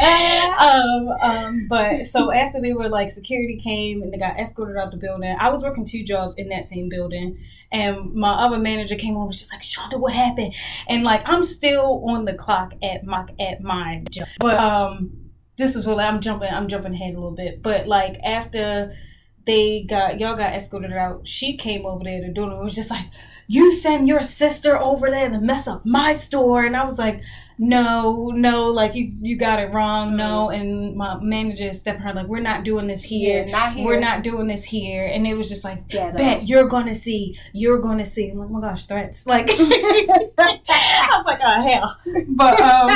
um, 0.00 1.08
um, 1.20 1.66
but 1.68 2.06
so 2.06 2.32
after 2.32 2.60
they 2.60 2.72
were 2.72 2.88
like 2.88 3.10
security 3.10 3.58
came 3.58 4.02
and 4.02 4.12
they 4.12 4.18
got 4.18 4.38
escorted 4.38 4.76
out 4.76 4.90
the 4.90 4.96
building, 4.96 5.36
I 5.38 5.50
was 5.50 5.62
working 5.62 5.84
two 5.84 6.04
jobs 6.04 6.36
in 6.36 6.48
that 6.48 6.64
same 6.64 6.88
building, 6.88 7.38
and 7.70 8.14
my 8.14 8.30
other 8.30 8.58
manager 8.58 8.94
came 8.96 9.16
over. 9.16 9.32
She's 9.32 9.52
like, 9.52 9.60
"Shaunda, 9.62 9.98
what 10.00 10.12
happened?" 10.14 10.54
And 10.88 11.04
like 11.04 11.28
I'm 11.28 11.42
still 11.42 12.02
on 12.08 12.24
the 12.24 12.34
clock 12.34 12.74
at 12.82 13.04
my 13.04 13.26
at 13.38 13.60
my 13.60 14.02
job, 14.10 14.28
but 14.38 14.56
um, 14.58 15.10
this 15.58 15.76
is 15.76 15.86
what 15.86 15.98
I'm 16.02 16.20
jumping. 16.20 16.48
I'm 16.50 16.68
jumping 16.68 16.94
ahead 16.94 17.10
a 17.14 17.18
little 17.18 17.36
bit, 17.36 17.62
but 17.62 17.86
like 17.86 18.18
after 18.24 18.94
they 19.50 19.82
got 19.82 20.20
y'all 20.20 20.36
got 20.36 20.54
escorted 20.54 20.92
out, 20.92 21.26
she 21.26 21.56
came 21.56 21.84
over 21.84 22.04
there 22.04 22.20
to 22.20 22.32
do 22.32 22.50
it. 22.50 22.62
was 22.62 22.74
just 22.74 22.90
like, 22.90 23.06
"You 23.46 23.72
send 23.72 24.08
your 24.08 24.22
sister 24.22 24.78
over 24.78 25.10
there 25.10 25.30
to 25.30 25.40
mess 25.40 25.66
up 25.66 25.84
my 25.84 26.12
store," 26.12 26.64
and 26.64 26.76
I 26.76 26.84
was 26.84 26.98
like 26.98 27.22
no, 27.62 28.30
no, 28.34 28.70
like 28.70 28.94
you 28.94 29.14
you 29.20 29.36
got 29.36 29.58
it 29.58 29.70
wrong, 29.70 30.16
no. 30.16 30.48
And 30.48 30.96
my 30.96 31.20
manager 31.20 31.68
is 31.68 31.78
stepping 31.78 32.00
her 32.00 32.14
like, 32.14 32.26
we're 32.26 32.40
not 32.40 32.64
doing 32.64 32.86
this 32.86 33.02
here. 33.02 33.44
Yeah, 33.44 33.52
not 33.52 33.74
here. 33.74 33.84
We're 33.84 34.00
not 34.00 34.22
doing 34.22 34.46
this 34.46 34.64
here. 34.64 35.04
And 35.04 35.26
it 35.26 35.34
was 35.34 35.50
just 35.50 35.62
like, 35.62 35.86
Ghetto. 35.88 36.16
bet 36.16 36.48
you're 36.48 36.66
gonna 36.66 36.94
see, 36.94 37.38
you're 37.52 37.78
gonna 37.78 38.06
see. 38.06 38.30
I'm 38.30 38.38
like, 38.38 38.48
oh 38.48 38.52
my 38.52 38.60
gosh, 38.62 38.86
threats. 38.86 39.26
Like, 39.26 39.50
I 39.58 40.26
was 40.38 41.26
like, 41.26 41.40
oh 41.44 41.62
hell. 41.62 41.98
But 42.30 42.58
um, 42.62 42.88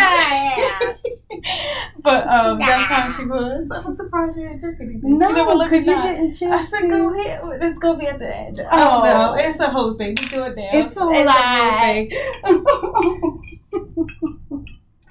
but 2.03 2.27
um, 2.29 2.59
that 2.59 2.87
time 2.89 3.13
she 3.13 3.25
was. 3.27 3.71
I'm 3.71 3.95
surprised 3.95 4.39
you 4.39 4.45
didn't 4.49 4.61
drink 4.61 4.79
anything. 4.81 5.19
No, 5.19 5.29
You 5.31 5.65
because 5.65 5.87
you 5.87 5.95
at 5.95 6.03
that. 6.03 6.13
didn't 6.17 6.33
choose 6.35 6.51
I 6.51 6.63
said, 6.63 6.81
to. 6.83 6.89
go 6.89 7.21
ahead. 7.21 7.63
It's 7.63 7.79
gonna 7.79 7.99
be 7.99 8.07
at 8.07 8.19
the 8.19 8.37
edge. 8.37 8.59
Oh 8.71 9.03
no, 9.05 9.35
it's 9.35 9.59
the 9.59 9.69
whole 9.71 9.95
thing. 9.95 10.17
We 10.21 10.27
do 10.29 10.43
it 10.45 10.57
now. 10.57 10.69
It's 10.73 10.97
a 10.97 11.01
the 11.01 11.05
whole 11.05 11.25
lie. 11.25 12.09
thing. 12.45 13.45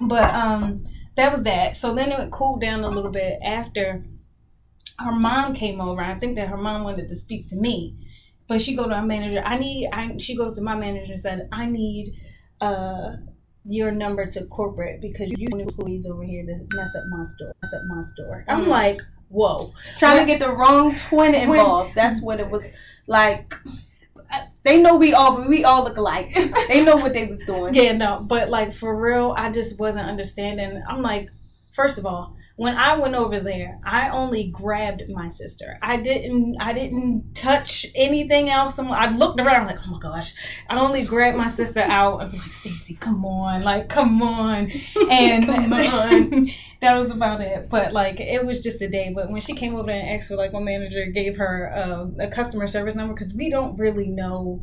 but 0.00 0.30
um, 0.34 0.84
that 1.16 1.30
was 1.30 1.42
that. 1.44 1.76
So 1.76 1.94
then 1.94 2.12
it 2.12 2.30
cooled 2.30 2.60
down 2.60 2.84
a 2.84 2.88
little 2.88 3.10
bit 3.10 3.38
after 3.42 4.04
her 4.98 5.12
mom 5.12 5.54
came 5.54 5.80
over. 5.80 6.00
I 6.00 6.16
think 6.18 6.36
that 6.36 6.48
her 6.48 6.56
mom 6.56 6.84
wanted 6.84 7.08
to 7.08 7.16
speak 7.16 7.48
to 7.48 7.56
me, 7.56 7.96
but 8.48 8.60
she 8.60 8.74
go 8.76 8.88
to 8.88 8.94
our 8.94 9.04
manager. 9.06 9.42
I 9.44 9.58
need. 9.58 9.88
I 9.92 10.16
she 10.18 10.36
goes 10.36 10.56
to 10.56 10.62
my 10.62 10.76
manager 10.76 11.12
and 11.12 11.20
said, 11.20 11.48
I 11.52 11.66
need 11.66 12.14
uh 12.60 13.12
your 13.64 13.90
number 13.90 14.26
to 14.26 14.44
corporate 14.46 15.00
because 15.00 15.32
you 15.38 15.48
employees 15.58 16.06
over 16.06 16.22
here 16.22 16.44
to 16.44 16.76
mess 16.76 16.94
up 16.96 17.04
my 17.08 17.22
store. 17.24 17.52
Mess 17.62 17.74
up 17.74 17.82
my 17.86 18.02
store. 18.02 18.44
I'm 18.48 18.64
Mm. 18.64 18.68
like, 18.68 19.00
whoa. 19.28 19.72
trying 19.98 20.18
to 20.20 20.26
get 20.26 20.38
the 20.40 20.52
wrong 20.52 20.94
twin 21.08 21.32
When- 21.32 21.42
involved. 21.42 21.94
That's 21.94 22.20
what 22.22 22.40
it 22.40 22.50
was 22.50 22.72
like. 23.06 23.54
They 24.64 24.80
know 24.82 24.96
we 24.96 25.12
all 25.14 25.46
we 25.48 25.64
all 25.64 25.84
look 25.84 25.96
alike. 25.96 26.30
They 26.68 26.84
know 26.84 26.96
what 26.96 27.12
they 27.12 27.26
was 27.26 27.38
doing. 27.40 27.74
Yeah, 27.74 27.92
no, 27.92 28.24
but 28.26 28.48
like 28.50 28.72
for 28.72 28.96
real, 28.96 29.34
I 29.36 29.50
just 29.50 29.78
wasn't 29.78 30.08
understanding. 30.08 30.82
I'm 30.88 31.02
like, 31.02 31.30
first 31.72 31.98
of 31.98 32.06
all, 32.06 32.34
when 32.56 32.76
I 32.76 32.96
went 32.96 33.16
over 33.16 33.40
there, 33.40 33.80
I 33.84 34.10
only 34.10 34.44
grabbed 34.44 35.08
my 35.08 35.26
sister. 35.26 35.76
I 35.82 35.96
didn't 35.96 36.56
I 36.60 36.72
didn't 36.72 37.34
touch 37.34 37.84
anything 37.96 38.48
else. 38.48 38.78
I 38.78 39.10
looked 39.10 39.40
around 39.40 39.66
like, 39.66 39.78
oh 39.84 39.90
my 39.90 39.98
gosh. 39.98 40.34
I 40.70 40.78
only 40.78 41.02
grabbed 41.02 41.36
my 41.36 41.48
sister 41.48 41.80
out 41.80 42.22
and 42.22 42.30
be 42.30 42.38
like, 42.38 42.52
Stacy, 42.52 42.94
come 42.94 43.24
on, 43.24 43.64
like 43.64 43.88
come 43.88 44.22
on. 44.22 44.70
And 45.10 45.46
come 45.46 45.72
on. 45.72 46.48
that 46.80 46.94
was 46.96 47.10
about 47.10 47.40
it. 47.40 47.68
But 47.68 47.92
like 47.92 48.20
it 48.20 48.46
was 48.46 48.62
just 48.62 48.80
a 48.82 48.88
day. 48.88 49.12
But 49.12 49.30
when 49.30 49.40
she 49.40 49.54
came 49.54 49.74
over 49.74 49.90
and 49.90 50.16
asked 50.16 50.28
for 50.28 50.36
like 50.36 50.52
my 50.52 50.60
manager 50.60 51.06
gave 51.06 51.36
her 51.38 51.72
uh, 51.74 52.24
a 52.24 52.28
customer 52.28 52.68
service 52.68 52.94
number 52.94 53.14
because 53.14 53.34
we 53.34 53.50
don't 53.50 53.76
really 53.78 54.06
know 54.06 54.62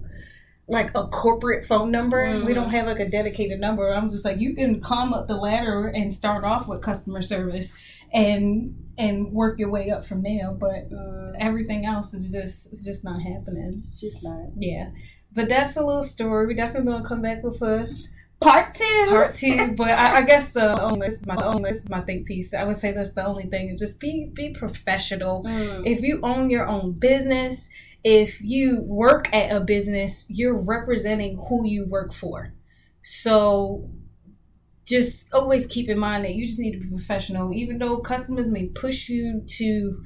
like 0.68 0.96
a 0.96 1.08
corporate 1.08 1.65
phone 1.65 1.91
number. 1.91 2.25
Mm. 2.25 2.46
We 2.46 2.53
don't 2.53 2.70
have 2.70 2.86
like 2.86 3.00
a 3.00 3.10
dedicated 3.10 3.60
number. 3.60 3.94
I'm 3.94 4.10
just 4.10 4.25
like 4.25 4.39
you 4.39 4.56
can 4.56 4.80
climb 4.80 5.13
up 5.13 5.27
the 5.27 5.36
ladder 5.36 5.88
and 5.88 6.13
start 6.13 6.44
off 6.44 6.68
with 6.68 6.82
customer 6.82 7.22
service 7.22 7.75
and 8.13 8.75
and 8.98 9.32
work 9.32 9.60
your 9.60 9.70
way 9.70 9.89
up 9.89 10.06
from 10.06 10.24
there. 10.24 10.51
But 10.51 10.89
uh, 10.96 11.34
everything 11.39 11.86
else 11.86 12.13
is 12.13 12.32
just 12.32 12.72
it's 12.72 12.84
just 12.84 13.03
not 13.03 13.22
happening. 13.22 13.74
It's 13.77 14.00
just 14.00 14.24
not. 14.24 14.50
Yeah. 14.58 14.91
But 15.34 15.50
that's 15.50 15.77
a 15.77 15.86
little 15.86 16.03
story. 16.03 16.48
We're 16.48 16.53
definitely 16.53 16.91
gonna 16.91 17.06
come 17.06 17.22
back 17.22 17.44
with 17.44 17.62
a 17.62 17.94
part 18.41 18.74
two. 18.74 19.06
Part 19.10 19.36
two. 19.36 19.74
But 19.77 19.91
I, 19.91 20.18
I 20.18 20.22
guess 20.24 20.51
the 20.51 20.82
only 20.82 21.08
this 21.08 21.20
is 21.20 21.27
my 21.27 21.36
the 21.36 21.46
only 21.46 21.70
this 21.70 21.84
is 21.84 21.89
my 21.89 22.01
think 22.01 22.27
piece. 22.27 22.53
I 22.53 22.63
would 22.63 22.75
say 22.75 22.91
that's 22.91 23.13
the 23.13 23.25
only 23.25 23.46
thing. 23.46 23.75
Just 23.77 24.00
be 24.00 24.30
be 24.34 24.50
professional. 24.50 25.44
Mm. 25.44 25.86
If 25.86 26.01
you 26.01 26.20
own 26.24 26.50
your 26.50 26.68
own 26.68 26.94
business 26.94 27.70
if 28.03 28.41
you 28.41 28.81
work 28.81 29.34
at 29.34 29.55
a 29.55 29.60
business, 29.60 30.25
you're 30.29 30.60
representing 30.60 31.38
who 31.50 31.65
you 31.65 31.86
work 31.86 32.13
for. 32.13 32.53
So 33.01 33.89
just 34.86 35.31
always 35.34 35.67
keep 35.67 35.89
in 35.89 36.00
mind 36.00 36.25
that 36.25 36.36
you 36.36 36.48
just 36.48 36.60
need 36.60 36.74
to 36.74 36.79
be 36.79 36.88
professional, 36.88 37.53
even 37.53 37.77
though 37.77 37.98
customers 37.98 38.50
may 38.50 38.67
push 38.67 39.10
you 39.10 39.43
to 39.48 40.03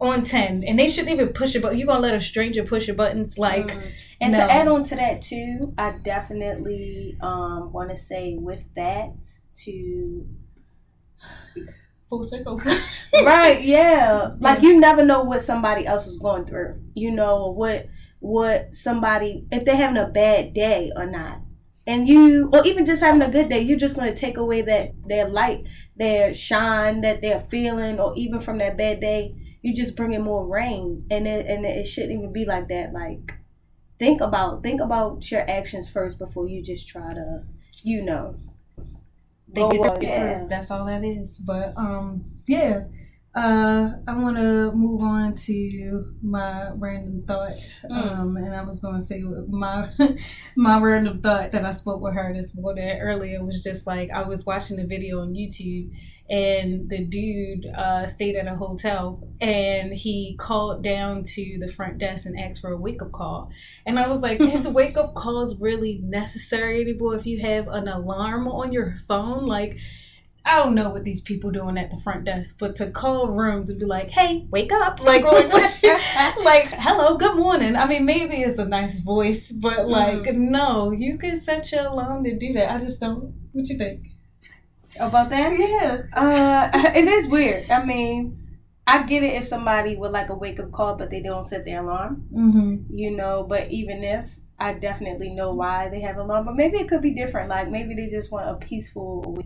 on 0.00 0.22
10 0.22 0.64
and 0.64 0.78
they 0.78 0.88
shouldn't 0.88 1.12
even 1.12 1.28
push 1.28 1.54
it 1.54 1.62
but 1.62 1.76
you're 1.76 1.86
gonna 1.86 2.00
let 2.00 2.14
a 2.14 2.20
stranger 2.20 2.64
push 2.64 2.88
your 2.88 2.96
buttons 2.96 3.38
like 3.38 3.68
mm. 3.68 3.92
and 4.20 4.32
no. 4.32 4.38
to 4.38 4.52
add 4.52 4.66
on 4.66 4.82
to 4.82 4.96
that 4.96 5.22
too 5.22 5.60
i 5.78 5.92
definitely 6.02 7.16
um 7.22 7.72
want 7.72 7.88
to 7.88 7.96
say 7.96 8.34
with 8.36 8.74
that 8.74 9.24
to 9.54 10.26
full 12.08 12.24
circle. 12.24 12.60
right, 13.24 13.62
yeah. 13.62 14.32
Like 14.38 14.62
you 14.62 14.78
never 14.78 15.04
know 15.04 15.22
what 15.22 15.42
somebody 15.42 15.86
else 15.86 16.06
is 16.06 16.18
going 16.18 16.44
through. 16.44 16.80
You 16.94 17.10
know 17.10 17.50
what 17.50 17.86
what 18.20 18.74
somebody 18.74 19.46
if 19.50 19.64
they're 19.64 19.76
having 19.76 19.96
a 19.96 20.08
bad 20.08 20.54
day 20.54 20.90
or 20.96 21.06
not. 21.06 21.40
And 21.86 22.08
you 22.08 22.48
or 22.52 22.66
even 22.66 22.86
just 22.86 23.02
having 23.02 23.20
a 23.20 23.30
good 23.30 23.50
day, 23.50 23.60
you're 23.60 23.78
just 23.78 23.96
gonna 23.96 24.14
take 24.14 24.36
away 24.38 24.62
that 24.62 24.92
their 25.06 25.28
light, 25.28 25.66
their 25.96 26.32
shine 26.32 27.02
that 27.02 27.20
they're 27.20 27.46
feeling, 27.50 28.00
or 28.00 28.14
even 28.16 28.40
from 28.40 28.58
that 28.58 28.78
bad 28.78 29.00
day, 29.00 29.34
you 29.60 29.74
just 29.74 29.96
bring 29.96 30.12
in 30.12 30.22
more 30.22 30.46
rain. 30.46 31.06
And 31.10 31.26
it 31.28 31.46
and 31.46 31.66
it 31.66 31.86
shouldn't 31.86 32.12
even 32.12 32.32
be 32.32 32.46
like 32.46 32.68
that. 32.68 32.92
Like 32.94 33.34
think 33.98 34.20
about 34.20 34.62
think 34.62 34.80
about 34.80 35.30
your 35.30 35.48
actions 35.48 35.90
first 35.90 36.18
before 36.18 36.48
you 36.48 36.62
just 36.62 36.88
try 36.88 37.12
to, 37.12 37.42
you 37.82 38.02
know, 38.02 38.34
they 39.54 39.68
get 39.68 39.80
well, 39.80 39.98
yeah. 40.02 40.46
That's 40.48 40.70
all 40.70 40.84
that 40.86 41.04
is. 41.04 41.38
But 41.38 41.74
um, 41.76 42.24
yeah. 42.46 42.84
Uh, 43.34 43.90
I 44.06 44.14
want 44.14 44.36
to 44.36 44.70
move 44.72 45.02
on 45.02 45.34
to 45.34 46.14
my 46.22 46.70
random 46.76 47.24
thought, 47.26 47.50
mm. 47.84 47.90
um, 47.90 48.36
and 48.36 48.54
I 48.54 48.62
was 48.62 48.80
going 48.80 48.94
to 48.94 49.02
say 49.02 49.22
my 49.22 49.88
my 50.56 50.80
random 50.80 51.20
thought 51.20 51.50
that 51.50 51.64
I 51.64 51.72
spoke 51.72 52.00
with 52.00 52.14
her 52.14 52.32
this 52.32 52.54
morning 52.54 53.00
earlier 53.00 53.44
was 53.44 53.64
just 53.64 53.88
like 53.88 54.10
I 54.10 54.22
was 54.22 54.46
watching 54.46 54.78
a 54.78 54.86
video 54.86 55.20
on 55.20 55.34
YouTube, 55.34 55.90
and 56.30 56.88
the 56.88 57.04
dude 57.04 57.66
uh, 57.66 58.06
stayed 58.06 58.36
at 58.36 58.46
a 58.46 58.56
hotel 58.56 59.28
and 59.40 59.92
he 59.92 60.36
called 60.38 60.82
down 60.82 61.22
to 61.22 61.58
the 61.58 61.68
front 61.68 61.98
desk 61.98 62.24
and 62.24 62.38
asked 62.38 62.62
for 62.62 62.70
a 62.70 62.76
wake 62.76 63.02
up 63.02 63.12
call. 63.12 63.50
And 63.84 63.98
I 63.98 64.08
was 64.08 64.20
like, 64.20 64.40
is 64.40 64.66
wake 64.66 64.96
up 64.96 65.14
calls 65.14 65.60
really 65.60 66.00
necessary 66.02 66.80
anymore 66.80 67.16
if 67.16 67.26
you 67.26 67.40
have 67.40 67.68
an 67.68 67.88
alarm 67.88 68.48
on 68.48 68.72
your 68.72 68.96
phone. 69.06 69.44
Like, 69.44 69.78
I 70.46 70.56
don't 70.56 70.74
know 70.74 70.90
what 70.90 71.04
these 71.04 71.22
people 71.22 71.50
doing 71.50 71.78
at 71.78 71.90
the 71.90 71.96
front 71.96 72.24
desk, 72.24 72.56
but 72.58 72.76
to 72.76 72.90
call 72.90 73.28
rooms 73.28 73.70
and 73.70 73.78
be 73.78 73.86
like, 73.86 74.10
"Hey, 74.10 74.46
wake 74.50 74.72
up!" 74.72 75.00
Like, 75.04 75.24
like, 75.24 75.82
like, 76.44 76.68
"Hello, 76.72 77.16
good 77.16 77.36
morning." 77.36 77.76
I 77.76 77.86
mean, 77.86 78.04
maybe 78.04 78.36
it's 78.36 78.58
a 78.58 78.64
nice 78.64 79.00
voice, 79.00 79.52
but 79.52 79.88
like, 79.88 80.24
mm. 80.24 80.36
no, 80.36 80.92
you 80.92 81.16
can 81.16 81.40
set 81.40 81.72
your 81.72 81.86
alarm 81.86 82.24
to 82.24 82.36
do 82.36 82.52
that. 82.54 82.70
I 82.70 82.78
just 82.78 83.00
don't. 83.00 83.32
What 83.52 83.68
you 83.68 83.78
think? 83.78 84.14
about 84.98 85.30
that? 85.30 85.58
Yeah. 85.58 86.02
Uh, 86.12 86.70
it 86.94 87.06
is 87.06 87.28
weird. 87.28 87.70
I 87.70 87.84
mean, 87.84 88.58
I 88.86 89.02
get 89.04 89.22
it 89.22 89.34
if 89.34 89.44
somebody 89.44 89.96
would 89.96 90.12
like 90.12 90.30
a 90.30 90.34
wake 90.34 90.60
up 90.60 90.72
call, 90.72 90.96
but 90.96 91.10
they 91.10 91.20
don't 91.20 91.44
set 91.44 91.64
their 91.64 91.82
alarm. 91.82 92.28
Mm-hmm. 92.32 92.96
You 92.96 93.16
know, 93.16 93.44
but 93.48 93.70
even 93.70 94.04
if 94.04 94.28
I 94.58 94.74
definitely 94.74 95.30
know 95.30 95.54
why 95.54 95.88
they 95.88 96.00
have 96.00 96.16
alarm, 96.16 96.46
but 96.46 96.56
maybe 96.56 96.78
it 96.78 96.88
could 96.88 97.02
be 97.02 97.14
different. 97.14 97.48
Like 97.48 97.70
maybe 97.70 97.94
they 97.94 98.06
just 98.06 98.30
want 98.30 98.48
a 98.48 98.54
peaceful. 98.54 99.42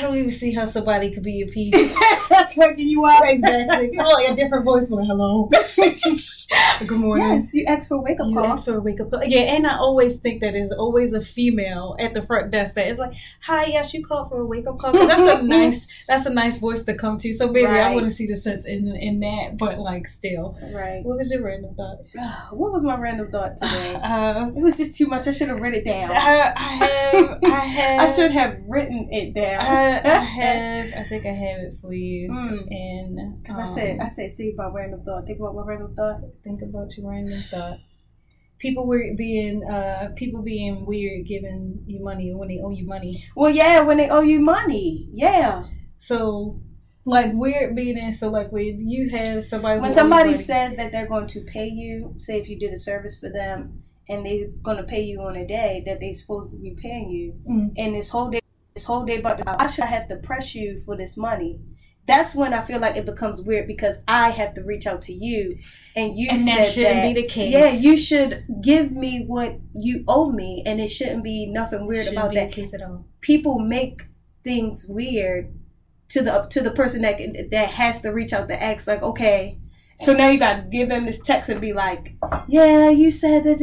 I 0.00 0.04
don't 0.04 0.16
even 0.16 0.30
see 0.30 0.54
how 0.54 0.64
somebody 0.64 1.10
could 1.10 1.22
be 1.22 1.42
a 1.42 1.46
piece. 1.46 1.94
Fucking 2.28 2.78
you 2.78 3.04
up. 3.04 3.22
Exactly. 3.26 3.90
You 3.92 3.98
know, 3.98 4.04
like 4.06 4.30
a 4.30 4.34
different 4.34 4.64
voice 4.64 4.88
when 4.88 5.04
hello. 5.04 5.50
Good 6.86 6.98
morning. 6.98 7.34
Yes, 7.34 7.52
you 7.52 7.66
ask 7.66 7.88
for 7.88 7.96
a 7.96 8.00
wake 8.00 8.18
up 8.18 8.32
call. 8.32 8.42
You 8.42 8.44
ask 8.44 8.64
for 8.64 8.76
a 8.76 8.80
wake 8.80 9.00
up 9.00 9.10
call. 9.10 9.22
Yeah, 9.22 9.54
and 9.54 9.66
I 9.66 9.76
always 9.76 10.16
think 10.16 10.40
that 10.40 10.54
is 10.54 10.72
always 10.72 11.12
a 11.12 11.20
female 11.20 11.96
at 12.00 12.14
the 12.14 12.22
front 12.22 12.50
desk 12.50 12.74
that 12.74 12.88
is 12.88 12.98
like, 12.98 13.12
"Hi, 13.42 13.66
yes, 13.66 13.92
you 13.92 14.02
called 14.02 14.30
for 14.30 14.40
a 14.40 14.46
wake 14.46 14.66
up 14.66 14.78
call." 14.78 14.92
Because 14.92 15.08
that's 15.08 15.42
a 15.42 15.42
nice, 15.46 15.86
that's 16.08 16.24
a 16.24 16.30
nice 16.32 16.56
voice 16.56 16.84
to 16.84 16.94
come 16.94 17.18
to. 17.18 17.32
So 17.34 17.48
maybe 17.48 17.66
right. 17.66 17.82
I 17.82 17.94
want 17.94 18.06
to 18.06 18.10
see 18.10 18.26
the 18.26 18.36
sense 18.36 18.66
in 18.66 18.88
in 18.96 19.20
that, 19.20 19.58
but 19.58 19.78
like 19.78 20.06
still. 20.06 20.58
Right. 20.72 21.04
What 21.04 21.18
was 21.18 21.30
your 21.30 21.42
random 21.42 21.72
thought? 21.72 21.98
what 22.52 22.72
was 22.72 22.82
my 22.82 22.96
random 22.96 23.30
thought 23.30 23.56
today? 23.62 23.94
Uh, 24.02 24.48
it 24.48 24.62
was 24.62 24.78
just 24.78 24.94
too 24.94 25.06
much. 25.06 25.28
I 25.28 25.32
should 25.32 25.48
have 25.48 25.60
written 25.60 25.80
it 25.80 25.84
down. 25.84 26.10
I, 26.10 26.52
I 26.56 26.86
have. 26.86 27.38
I 27.44 27.64
have. 27.66 28.00
I 28.00 28.12
should 28.12 28.30
have 28.30 28.58
written 28.66 29.08
it 29.12 29.34
down. 29.34 29.60
I, 29.60 29.89
I 29.90 30.24
have. 30.42 30.92
I 30.96 31.08
think 31.08 31.26
I 31.26 31.30
have 31.30 31.60
it 31.60 31.74
for 31.80 31.92
you. 31.92 32.30
Mm. 32.30 32.66
And 32.70 33.42
because 33.42 33.58
um, 33.58 33.64
I 33.64 33.74
said, 33.74 33.98
I 34.00 34.08
said, 34.08 34.30
see 34.30 34.52
about 34.52 34.74
random 34.74 35.02
thought. 35.04 35.26
Think 35.26 35.40
about 35.40 35.54
my 35.54 35.62
random 35.64 35.94
thought. 35.94 36.20
Think 36.42 36.62
about 36.62 36.96
your 36.96 37.10
random 37.10 37.40
thought. 37.40 37.78
People 38.58 38.86
were 38.86 39.02
being 39.16 39.64
uh 39.64 40.10
people 40.16 40.42
being 40.42 40.84
weird 40.84 41.26
giving 41.26 41.82
you 41.86 42.04
money 42.04 42.34
when 42.34 42.48
they 42.48 42.60
owe 42.62 42.70
you 42.70 42.86
money. 42.86 43.24
Well, 43.34 43.50
yeah, 43.50 43.80
when 43.80 43.96
they 43.96 44.10
owe 44.10 44.20
you 44.20 44.40
money, 44.40 45.08
yeah. 45.12 45.64
So 45.96 46.60
like 47.06 47.32
weird 47.32 47.74
being 47.74 47.96
in 47.96 48.12
so 48.12 48.28
like 48.28 48.52
when 48.52 48.88
you 48.88 49.08
have 49.10 49.42
somebody 49.44 49.80
when 49.80 49.92
somebody 49.92 50.34
says 50.34 50.76
that 50.76 50.92
they're 50.92 51.08
going 51.08 51.26
to 51.26 51.40
pay 51.40 51.66
you 51.66 52.14
say 52.18 52.38
if 52.38 52.48
you 52.48 52.58
did 52.58 52.72
a 52.72 52.76
service 52.76 53.18
for 53.18 53.30
them 53.30 53.82
and 54.08 54.26
they're 54.26 54.48
going 54.62 54.76
to 54.76 54.82
pay 54.82 55.00
you 55.00 55.20
on 55.20 55.36
a 55.36 55.46
day 55.46 55.82
that 55.86 55.98
they're 56.00 56.12
supposed 56.12 56.52
to 56.52 56.58
be 56.58 56.76
paying 56.80 57.10
you 57.10 57.32
mm-hmm. 57.50 57.68
and 57.76 57.94
this 57.94 58.10
whole 58.10 58.28
day 58.28 58.40
this 58.80 58.86
whole 58.86 59.04
day 59.04 59.20
but 59.20 59.44
why 59.44 59.66
should 59.66 59.84
i 59.84 59.86
have 59.86 60.08
to 60.08 60.16
press 60.16 60.54
you 60.54 60.80
for 60.86 60.96
this 60.96 61.16
money 61.16 61.60
that's 62.06 62.34
when 62.34 62.52
I 62.52 62.62
feel 62.62 62.80
like 62.80 62.96
it 62.96 63.06
becomes 63.06 63.40
weird 63.40 63.68
because 63.68 64.02
I 64.08 64.30
have 64.30 64.54
to 64.54 64.62
reach 64.62 64.84
out 64.84 65.02
to 65.02 65.12
you, 65.12 65.56
and 65.94 66.16
you 66.16 66.28
and 66.30 66.40
said 66.40 66.58
that 66.58 66.72
shouldn't 66.72 66.94
that, 66.96 67.14
be 67.14 67.22
the 67.22 67.28
case. 67.28 67.52
Yeah, 67.52 67.70
you 67.70 67.96
should 67.96 68.44
give 68.60 68.90
me 68.90 69.24
what 69.24 69.60
you 69.74 70.04
owe 70.08 70.32
me, 70.32 70.64
and 70.66 70.80
it 70.80 70.88
shouldn't 70.88 71.22
be 71.22 71.46
nothing 71.46 71.86
weird 71.86 72.06
shouldn't 72.06 72.18
about 72.18 72.34
that. 72.34 72.50
case 72.50 72.74
at 72.74 72.82
all. 72.82 73.06
People 73.20 73.60
make 73.60 74.06
things 74.42 74.86
weird 74.88 75.54
to 76.08 76.22
the 76.22 76.48
to 76.50 76.60
the 76.60 76.72
person 76.72 77.02
that 77.02 77.20
that 77.50 77.70
has 77.70 78.00
to 78.00 78.10
reach 78.10 78.32
out 78.32 78.48
to 78.48 78.60
ask, 78.60 78.88
like, 78.88 79.02
okay. 79.02 79.58
So 80.02 80.14
now 80.14 80.28
you 80.30 80.38
got 80.38 80.54
to 80.56 80.62
give 80.62 80.88
them 80.88 81.04
this 81.06 81.20
text 81.20 81.50
and 81.50 81.60
be 81.60 81.72
like, 81.72 82.16
"Yeah, 82.48 82.88
you 82.88 83.10
said 83.10 83.44
that." 83.44 83.60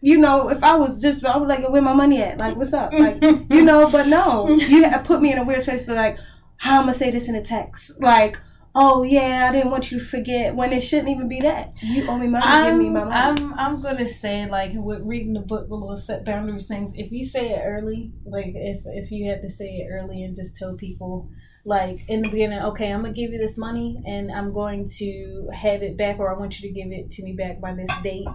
You 0.00 0.18
know, 0.18 0.48
if 0.48 0.62
I 0.62 0.76
was 0.76 1.00
just, 1.02 1.24
I 1.24 1.36
was 1.36 1.48
like, 1.48 1.68
"Where 1.68 1.82
my 1.82 1.94
money 1.94 2.22
at? 2.22 2.38
Like, 2.38 2.56
what's 2.56 2.72
up?" 2.72 2.92
Like, 2.92 3.22
you 3.22 3.62
know. 3.64 3.90
But 3.90 4.06
no, 4.06 4.48
you 4.48 4.88
put 5.04 5.20
me 5.20 5.32
in 5.32 5.38
a 5.38 5.44
weird 5.44 5.62
space 5.62 5.84
to 5.86 5.94
like, 5.94 6.18
how 6.58 6.76
I'm 6.78 6.82
gonna 6.82 6.94
say 6.94 7.10
this 7.10 7.28
in 7.28 7.34
a 7.34 7.42
text? 7.42 8.00
Like, 8.00 8.38
oh 8.74 9.02
yeah, 9.02 9.48
I 9.48 9.52
didn't 9.52 9.70
want 9.70 9.90
you 9.90 9.98
to 9.98 10.04
forget 10.04 10.54
when 10.54 10.72
it 10.72 10.82
shouldn't 10.82 11.08
even 11.08 11.28
be 11.28 11.40
that. 11.40 11.82
You 11.82 12.06
owe 12.08 12.18
me 12.18 12.28
money, 12.28 12.44
I'm, 12.46 12.78
give 12.78 12.78
me 12.78 12.90
my 12.90 13.04
money. 13.04 13.14
I'm 13.14 13.54
I'm 13.54 13.80
gonna 13.80 14.08
say 14.08 14.48
like 14.48 14.72
with 14.74 15.02
reading 15.02 15.34
the 15.34 15.40
book, 15.40 15.68
the 15.68 15.74
little 15.74 15.96
set 15.96 16.24
boundaries 16.24 16.66
things. 16.66 16.92
If 16.94 17.10
you 17.10 17.24
say 17.24 17.50
it 17.50 17.60
early, 17.64 18.12
like 18.24 18.52
if 18.54 18.82
if 18.84 19.10
you 19.10 19.28
had 19.28 19.42
to 19.42 19.50
say 19.50 19.66
it 19.66 19.88
early 19.92 20.22
and 20.22 20.36
just 20.36 20.56
tell 20.56 20.76
people 20.76 21.28
like 21.66 22.08
in 22.08 22.22
the 22.22 22.28
beginning, 22.28 22.60
okay, 22.60 22.92
I'm 22.92 23.02
gonna 23.02 23.12
give 23.12 23.32
you 23.32 23.38
this 23.38 23.58
money 23.58 24.00
and 24.06 24.30
I'm 24.30 24.52
going 24.52 24.88
to 24.98 25.48
have 25.52 25.82
it 25.82 25.96
back, 25.96 26.20
or 26.20 26.32
I 26.32 26.38
want 26.38 26.60
you 26.60 26.68
to 26.68 26.72
give 26.72 26.92
it 26.92 27.10
to 27.10 27.24
me 27.24 27.32
back 27.32 27.60
by 27.60 27.74
this 27.74 27.90
date. 28.04 28.28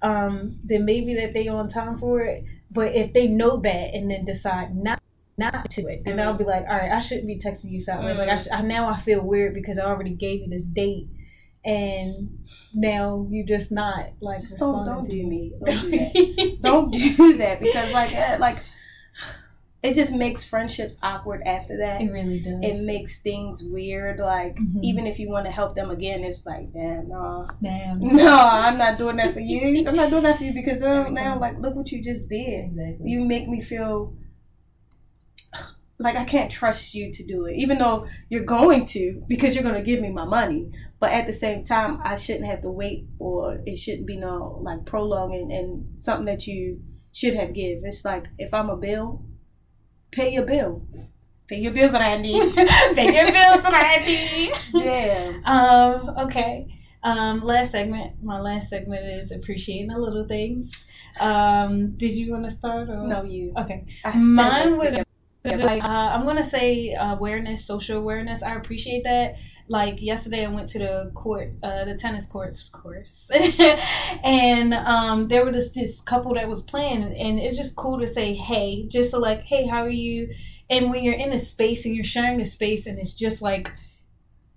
Um, 0.00 0.60
then 0.62 0.84
maybe 0.84 1.16
that 1.16 1.34
they 1.34 1.48
on 1.48 1.68
time 1.68 1.96
for 1.96 2.20
it. 2.20 2.44
But 2.70 2.94
if 2.94 3.12
they 3.12 3.26
know 3.26 3.56
that 3.56 3.94
and 3.94 4.08
then 4.08 4.24
decide 4.24 4.76
not 4.76 5.02
not 5.36 5.68
to 5.70 5.88
it, 5.88 6.04
then 6.04 6.18
mm. 6.18 6.22
I'll 6.22 6.34
be 6.34 6.44
like, 6.44 6.66
all 6.68 6.76
right, 6.76 6.92
I 6.92 7.00
shouldn't 7.00 7.26
be 7.26 7.38
texting 7.38 7.72
you 7.72 7.80
something. 7.80 8.06
Mm. 8.06 8.18
Like 8.18 8.28
I, 8.28 8.36
sh- 8.36 8.48
I 8.52 8.62
now 8.62 8.88
I 8.88 8.96
feel 8.96 9.22
weird 9.22 9.54
because 9.54 9.78
I 9.78 9.84
already 9.84 10.14
gave 10.14 10.42
you 10.42 10.48
this 10.48 10.64
date, 10.64 11.08
and 11.64 12.38
now 12.74 13.26
you 13.28 13.44
just 13.44 13.72
not 13.72 14.10
like 14.20 14.38
just 14.38 14.56
don't 14.56 14.86
don't 14.86 15.04
do 15.04 15.26
me. 15.26 15.52
Don't 15.64 15.82
do 15.82 15.90
that. 15.90 16.58
don't 16.62 16.90
do 16.92 17.38
that 17.38 17.60
because 17.60 17.92
like 17.92 18.14
eh, 18.14 18.36
like 18.38 18.62
it 19.82 19.94
just 19.94 20.14
makes 20.14 20.44
friendships 20.44 20.98
awkward 21.02 21.40
after 21.46 21.76
that. 21.78 22.00
It 22.00 22.10
really 22.10 22.40
does. 22.40 22.58
It 22.62 22.84
makes 22.84 23.20
things 23.22 23.62
weird. 23.64 24.18
Like 24.18 24.56
Mhm. 24.56 24.80
even 24.82 25.06
if 25.06 25.18
you 25.20 25.28
want 25.30 25.46
to 25.46 25.52
help 25.52 25.74
them 25.76 25.90
again, 25.90 26.24
it's 26.24 26.44
like, 26.44 26.72
damn, 26.72 27.08
no, 27.08 27.46
Damn. 27.62 28.00
no, 28.16 28.36
I'm 28.36 28.76
not 28.76 28.98
doing 28.98 29.16
that 29.16 29.32
for 29.32 29.40
you. 29.40 29.86
I'm 29.86 29.94
not 29.94 30.10
doing 30.10 30.24
that 30.24 30.38
for 30.38 30.44
you 30.44 30.52
because 30.52 30.82
um, 30.82 31.14
now, 31.14 31.38
like, 31.38 31.58
look 31.60 31.76
what 31.76 31.92
you 31.92 32.02
just 32.02 32.28
did. 32.28 32.70
Exactly. 32.70 33.08
You 33.10 33.24
make 33.24 33.48
me 33.48 33.60
feel 33.60 34.14
like 36.00 36.16
I 36.16 36.24
can't 36.24 36.50
trust 36.50 36.94
you 36.94 37.12
to 37.12 37.24
do 37.26 37.46
it, 37.46 37.56
even 37.56 37.78
though 37.78 38.06
you're 38.28 38.44
going 38.44 38.84
to 38.86 39.22
because 39.26 39.54
you're 39.54 39.64
going 39.64 39.74
to 39.74 39.82
give 39.82 40.00
me 40.00 40.10
my 40.10 40.24
money. 40.24 40.70
But 41.00 41.10
at 41.12 41.26
the 41.26 41.32
same 41.32 41.64
time, 41.64 42.00
I 42.04 42.14
shouldn't 42.16 42.46
have 42.46 42.62
to 42.62 42.70
wait, 42.70 43.06
or 43.18 43.60
it 43.66 43.76
shouldn't 43.78 44.06
be 44.06 44.16
no 44.16 44.58
like 44.62 44.84
prolonging 44.86 45.52
and 45.52 46.02
something 46.02 46.26
that 46.26 46.46
you 46.46 46.80
should 47.12 47.34
have 47.34 47.52
give. 47.52 47.80
It's 47.84 48.04
like 48.04 48.26
if 48.38 48.54
I'm 48.54 48.70
a 48.70 48.76
bill, 48.76 49.24
pay 50.10 50.32
your 50.32 50.44
bill. 50.44 50.82
Pay 51.48 51.60
your 51.60 51.72
bills, 51.72 51.92
Randy. 51.92 52.32
Pay 52.94 53.14
your 53.14 53.32
bills, 53.32 53.64
Randy. 53.72 54.50
yeah. 54.74 55.32
Um, 55.46 56.26
okay. 56.26 56.66
Um, 57.02 57.40
last 57.40 57.70
segment. 57.70 58.22
My 58.22 58.38
last 58.38 58.68
segment 58.68 59.02
is 59.06 59.32
appreciating 59.32 59.88
the 59.88 59.98
little 59.98 60.28
things. 60.28 60.84
Um, 61.18 61.92
did 61.96 62.12
you 62.12 62.32
want 62.32 62.44
to 62.44 62.50
start 62.50 62.90
or 62.90 63.06
No, 63.06 63.22
you. 63.22 63.54
Okay. 63.56 63.86
Mine 64.14 64.74
up 64.74 65.07
with 65.50 65.60
just 65.60 65.64
like 65.64 65.84
uh, 65.84 65.88
I'm 65.88 66.24
gonna 66.24 66.44
say 66.44 66.96
awareness, 66.98 67.64
social 67.64 67.98
awareness. 67.98 68.42
I 68.42 68.54
appreciate 68.54 69.04
that. 69.04 69.36
Like 69.68 70.00
yesterday, 70.00 70.46
I 70.46 70.48
went 70.48 70.68
to 70.70 70.78
the 70.78 71.12
court, 71.14 71.52
uh, 71.62 71.84
the 71.84 71.94
tennis 71.94 72.26
courts, 72.26 72.62
of 72.64 72.72
course, 72.72 73.30
and 74.24 74.72
um, 74.72 75.28
there 75.28 75.44
was 75.44 75.54
this, 75.54 75.72
this 75.72 76.00
couple 76.00 76.34
that 76.34 76.48
was 76.48 76.62
playing, 76.62 77.02
and 77.02 77.38
it's 77.38 77.56
just 77.56 77.76
cool 77.76 77.98
to 77.98 78.06
say, 78.06 78.34
hey, 78.34 78.86
just 78.88 79.10
so 79.10 79.18
like, 79.18 79.42
hey, 79.42 79.66
how 79.66 79.82
are 79.82 79.90
you? 79.90 80.30
And 80.70 80.90
when 80.90 81.02
you're 81.02 81.14
in 81.14 81.32
a 81.32 81.38
space 81.38 81.84
and 81.84 81.94
you're 81.94 82.04
sharing 82.04 82.40
a 82.40 82.46
space, 82.46 82.86
and 82.86 82.98
it's 82.98 83.14
just 83.14 83.42
like 83.42 83.70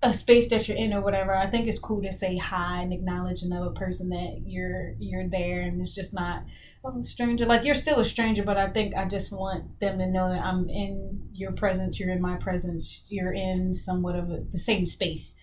a 0.03 0.13
space 0.13 0.49
that 0.49 0.67
you're 0.67 0.77
in 0.77 0.93
or 0.93 1.01
whatever, 1.01 1.35
I 1.35 1.47
think 1.47 1.67
it's 1.67 1.77
cool 1.77 2.01
to 2.01 2.11
say 2.11 2.35
hi 2.35 2.81
and 2.81 2.91
acknowledge 2.91 3.43
another 3.43 3.69
person 3.69 4.09
that 4.09 4.41
you're 4.45 4.95
you're 4.99 5.27
there, 5.27 5.61
and 5.61 5.79
it's 5.79 5.93
just 5.93 6.13
not 6.13 6.43
oh, 6.83 6.99
a 6.99 7.03
stranger. 7.03 7.45
Like 7.45 7.65
you're 7.65 7.75
still 7.75 7.99
a 7.99 8.05
stranger, 8.05 8.43
but 8.43 8.57
I 8.57 8.69
think 8.69 8.95
I 8.95 9.05
just 9.05 9.31
want 9.31 9.79
them 9.79 9.99
to 9.99 10.07
know 10.07 10.29
that 10.29 10.43
I'm 10.43 10.69
in 10.69 11.29
your 11.33 11.51
presence, 11.51 11.99
you're 11.99 12.11
in 12.11 12.21
my 12.21 12.37
presence, 12.37 13.07
you're 13.09 13.33
in 13.33 13.75
somewhat 13.75 14.15
of 14.15 14.31
a, 14.31 14.43
the 14.51 14.59
same 14.59 14.87
space 14.87 15.37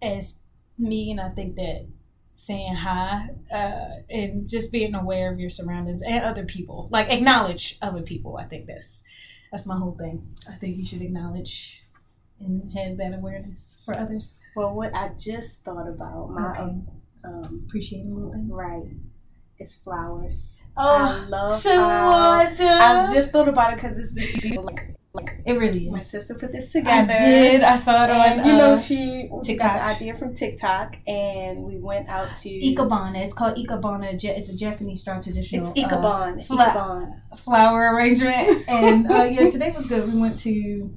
as 0.00 0.38
me, 0.78 1.10
and 1.10 1.20
I 1.20 1.28
think 1.28 1.56
that 1.56 1.86
saying 2.32 2.74
hi 2.74 3.28
uh, 3.52 4.00
and 4.08 4.48
just 4.48 4.72
being 4.72 4.94
aware 4.94 5.30
of 5.30 5.38
your 5.38 5.50
surroundings 5.50 6.00
and 6.00 6.24
other 6.24 6.46
people, 6.46 6.88
like 6.90 7.10
acknowledge 7.10 7.76
other 7.82 8.00
people. 8.00 8.38
I 8.38 8.44
think 8.44 8.66
that's 8.66 9.02
that's 9.52 9.66
my 9.66 9.76
whole 9.76 9.96
thing. 9.98 10.36
I 10.48 10.54
think 10.54 10.78
you 10.78 10.86
should 10.86 11.02
acknowledge 11.02 11.82
and 12.40 12.72
have 12.76 12.96
that 12.98 13.14
awareness 13.14 13.80
for 13.84 13.96
others. 13.96 14.38
Well, 14.56 14.74
what 14.74 14.94
I 14.94 15.10
just 15.18 15.64
thought 15.64 15.88
about 15.88 16.30
my 16.30 16.50
Okay. 16.52 16.62
um, 17.24 17.64
Appreciating 17.66 18.14
little 18.14 18.32
things. 18.32 18.50
right 18.50 18.82
It's 19.58 19.76
flowers. 19.76 20.62
Oh, 20.76 20.82
I 20.96 21.24
love 21.28 21.50
what? 21.64 22.60
I 22.60 23.12
just 23.14 23.30
thought 23.30 23.48
about 23.48 23.72
it 23.74 23.76
because 23.76 23.98
it's 23.98 24.14
this 24.14 24.32
beautiful. 24.40 24.64
Like, 24.64 24.96
like 25.12 25.40
it 25.44 25.54
really 25.54 25.90
my 25.90 26.02
sister 26.02 26.34
put 26.34 26.52
this 26.52 26.70
together. 26.72 27.12
I 27.12 27.18
did. 27.18 27.62
I 27.62 27.76
saw 27.76 28.04
it 28.04 28.10
And 28.10 28.40
on. 28.42 28.46
you 28.46 28.52
know 28.52 28.72
uh, 28.74 28.78
she 28.78 29.28
got 29.56 29.74
the 29.74 29.82
idea 29.82 30.14
from 30.14 30.34
TikTok, 30.34 30.96
and 31.06 31.64
we 31.64 31.78
went 31.78 32.08
out 32.08 32.32
to 32.36 32.48
Ikebana. 32.48 33.18
It's 33.24 33.34
called 33.34 33.56
Ikebana. 33.56 34.22
It's 34.22 34.50
a 34.50 34.56
Japanese 34.56 35.00
style 35.02 35.20
traditional. 35.22 35.62
It's 35.62 35.70
uh, 35.72 35.88
Ikebana. 35.88 36.44
fla- 36.46 36.56
Ikebana. 36.64 37.38
flower 37.40 37.92
arrangement. 37.94 38.66
and 38.68 39.10
uh, 39.10 39.24
yeah, 39.24 39.50
today 39.50 39.72
was 39.76 39.86
good. 39.86 40.12
We 40.12 40.18
went 40.20 40.38
to 40.40 40.90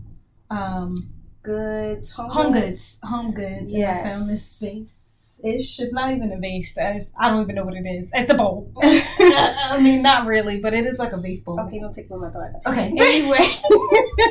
um, 0.52 1.10
Good. 1.44 2.08
Home 2.16 2.52
Goods. 2.54 3.00
Home 3.04 3.32
Goods. 3.34 3.72
And 3.74 3.84
I 3.84 3.88
Yes. 3.88 4.16
found 4.18 4.30
this 4.30 4.60
vase. 4.60 5.42
Ish. 5.44 5.80
It's 5.82 5.92
not 5.94 6.14
even 6.14 6.32
a 6.32 6.38
vase. 6.38 6.78
I, 6.78 6.94
just, 6.94 7.14
I 7.20 7.30
don't 7.30 7.42
even 7.44 7.56
know 7.56 7.66
what 7.66 7.74
it 7.74 7.86
is. 7.86 8.10
It's 8.14 8.32
a 8.32 8.34
bowl. 8.36 8.72
I 8.82 9.78
mean, 9.82 10.02
not 10.02 10.26
really, 10.26 10.60
but 10.62 10.74
it 10.74 10.86
is 10.86 11.00
like 11.00 11.12
a 11.12 11.18
vase 11.18 11.44
bowl. 11.44 11.60
okay, 11.60 11.80
don't 11.80 11.94
take 11.94 12.10
my 12.10 12.30
thought. 12.30 12.52
Okay. 12.66 12.94
Anyway. 12.98 13.46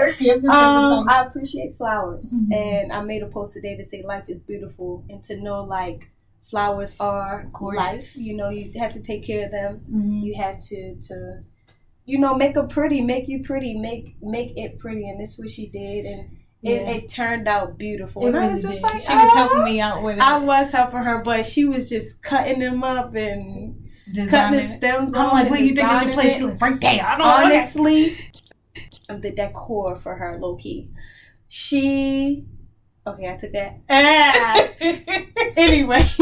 Okay, 0.00 0.30
I'm 0.32 0.40
just 0.42 0.52
Um, 0.54 1.06
I 1.08 1.22
appreciate 1.26 1.76
flowers, 1.76 2.32
Mhm. 2.32 2.54
and 2.54 2.92
I 2.92 3.02
made 3.02 3.22
a 3.22 3.26
post 3.26 3.52
today 3.52 3.76
to 3.76 3.84
say 3.84 4.02
life 4.02 4.28
is 4.28 4.40
beautiful, 4.40 5.04
and 5.10 5.22
to 5.24 5.36
know 5.36 5.62
like 5.64 6.10
flowers 6.42 6.96
are 6.98 7.46
Gorgeous. 7.52 7.76
life. 7.86 8.16
You 8.16 8.36
know, 8.38 8.48
you 8.48 8.72
have 8.80 8.92
to 8.94 9.00
take 9.00 9.22
care 9.22 9.44
of 9.46 9.52
them. 9.52 9.82
Mhm. 9.92 10.22
You 10.24 10.34
have 10.42 10.58
to 10.70 10.94
to, 11.08 11.40
you 12.04 12.18
know, 12.18 12.34
make 12.34 12.56
a 12.56 12.64
pretty, 12.64 13.00
make 13.00 13.28
you 13.28 13.42
pretty, 13.44 13.78
make 13.78 14.16
make 14.22 14.56
it 14.56 14.78
pretty, 14.78 15.08
and 15.08 15.20
this 15.20 15.32
is 15.34 15.38
what 15.38 15.50
she 15.50 15.68
did, 15.68 16.04
and 16.04 16.20
it, 16.62 16.82
Yeah. 16.82 16.90
it 16.90 17.08
turned 17.08 17.48
out 17.48 17.78
beautiful. 17.78 18.22
It 18.26 18.28
and 18.34 18.38
I 18.38 18.48
was 18.48 18.62
just 18.62 18.74
did. 18.74 18.82
like, 18.82 18.92
she 19.00 19.12
was 19.14 19.30
"Ah." 19.32 19.36
helping 19.36 19.64
me 19.64 19.80
out 19.80 20.02
with 20.02 20.16
it. 20.16 20.22
I 20.22 20.38
was 20.38 20.72
helping 20.72 21.02
her, 21.02 21.22
but 21.22 21.44
she 21.46 21.64
was 21.64 21.88
just 21.88 22.22
cutting 22.22 22.58
them 22.60 22.82
up 22.84 23.14
and 23.14 23.88
cutting 24.28 24.56
the 24.56 24.62
stems. 24.62 25.12
I'm 25.14 25.30
like, 25.30 25.44
what 25.44 25.50
where 25.52 25.60
you 25.60 25.74
think 25.74 25.88
I 25.88 25.94
should 26.00 26.06
designing 26.08 26.14
place? 26.14 26.32
She's 26.34 26.42
like, 26.42 26.60
right 26.60 26.80
there. 26.80 27.04
I 27.04 27.16
don't 27.18 27.26
honestly 27.26 28.18
of 29.08 29.22
the 29.22 29.30
decor 29.30 29.96
for 29.96 30.14
her 30.16 30.38
low 30.40 30.54
key. 30.56 30.88
She 31.48 32.44
okay, 33.06 33.28
I 33.28 33.36
took 33.36 33.52
that. 33.52 33.80
Ah. 33.90 34.68
anyway. 35.56 36.04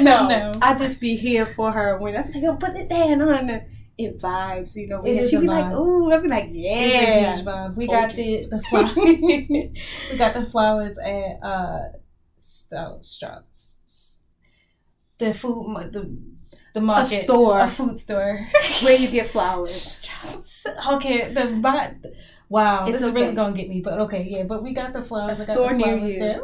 no, 0.00 0.28
No. 0.28 0.52
I 0.60 0.74
just 0.74 1.00
be 1.00 1.16
here 1.16 1.46
for 1.46 1.72
her 1.72 1.98
when 1.98 2.16
I'm 2.16 2.30
like, 2.30 2.44
oh, 2.44 2.56
put 2.56 2.76
it 2.76 2.88
down 2.88 3.22
on 3.22 3.46
the 3.46 3.64
it 3.98 4.18
vibes, 4.18 4.76
you 4.76 4.88
know. 4.88 5.02
It 5.04 5.18
and 5.18 5.28
she 5.28 5.36
a 5.36 5.40
be 5.40 5.46
like, 5.46 5.66
vibe. 5.66 5.76
ooh, 5.76 6.10
I'd 6.12 6.22
be 6.22 6.28
like, 6.28 6.44
a 6.44 6.48
yeah. 6.48 7.36
huge 7.36 7.44
vibe. 7.46 7.76
We 7.76 7.86
Told 7.86 7.98
got 7.98 8.10
the 8.14 8.46
the 8.50 8.62
flowers. 8.62 8.94
we 8.96 10.16
got 10.18 10.34
the 10.34 10.46
flowers 10.46 10.98
at 10.98 11.38
uh 11.42 11.78
Stout 12.38 13.04
Strouts. 13.04 14.24
The 15.18 15.32
food 15.32 15.92
the 15.92 16.16
the 16.74 16.80
A 16.80 16.82
market 16.82 17.24
store 17.24 17.60
a 17.60 17.68
food 17.68 17.96
store. 17.96 18.46
where 18.82 18.96
you 18.96 19.08
get 19.08 19.28
flowers. 19.28 20.06
Okay, 20.92 21.32
the 21.32 21.42
vibe. 21.42 22.04
Wow, 22.48 22.84
It's 22.86 22.92
this 22.92 23.02
is 23.02 23.08
okay. 23.08 23.22
really 23.22 23.34
gonna 23.34 23.56
get 23.56 23.68
me. 23.68 23.80
But 23.80 24.00
okay, 24.00 24.22
yeah. 24.28 24.44
But 24.44 24.62
we 24.62 24.74
got 24.74 24.92
the 24.92 25.02
flowers. 25.02 25.40
A 25.40 25.44
store 25.44 25.70
the 25.70 25.78
near 25.78 25.96
you. 25.96 26.18
there. 26.18 26.42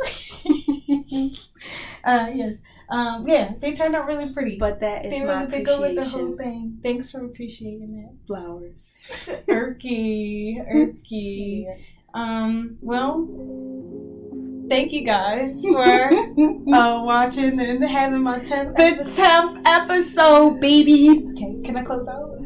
uh, 2.04 2.30
yes. 2.34 2.54
Um, 2.90 3.28
yeah, 3.28 3.52
they 3.60 3.72
turned 3.72 3.94
out 3.94 4.06
really 4.06 4.32
pretty. 4.32 4.56
But 4.56 4.80
that 4.80 5.04
is 5.06 5.12
they 5.12 5.24
my 5.24 5.44
really 5.44 5.58
did 5.58 5.66
go 5.66 5.80
with 5.80 5.94
the 5.96 6.04
whole 6.04 6.36
thing. 6.36 6.78
Thanks 6.82 7.10
for 7.12 7.24
appreciating 7.24 8.18
Flowers. 8.26 9.00
it. 9.28 9.46
Erky, 9.48 10.56
Erky. 10.68 11.66
Um, 12.12 12.78
well, 12.80 13.28
thank 14.68 14.92
you 14.92 15.04
guys 15.04 15.64
for 15.64 15.84
uh, 16.12 17.02
watching 17.04 17.60
and 17.60 17.84
having 17.84 18.22
my 18.22 18.40
10th 18.40 18.76
the 18.76 19.04
tenth 19.14 19.60
episode, 19.64 20.60
baby. 20.60 21.22
Okay, 21.30 21.60
can 21.64 21.76
I 21.76 21.82
close 21.82 22.08
out? 22.08 22.36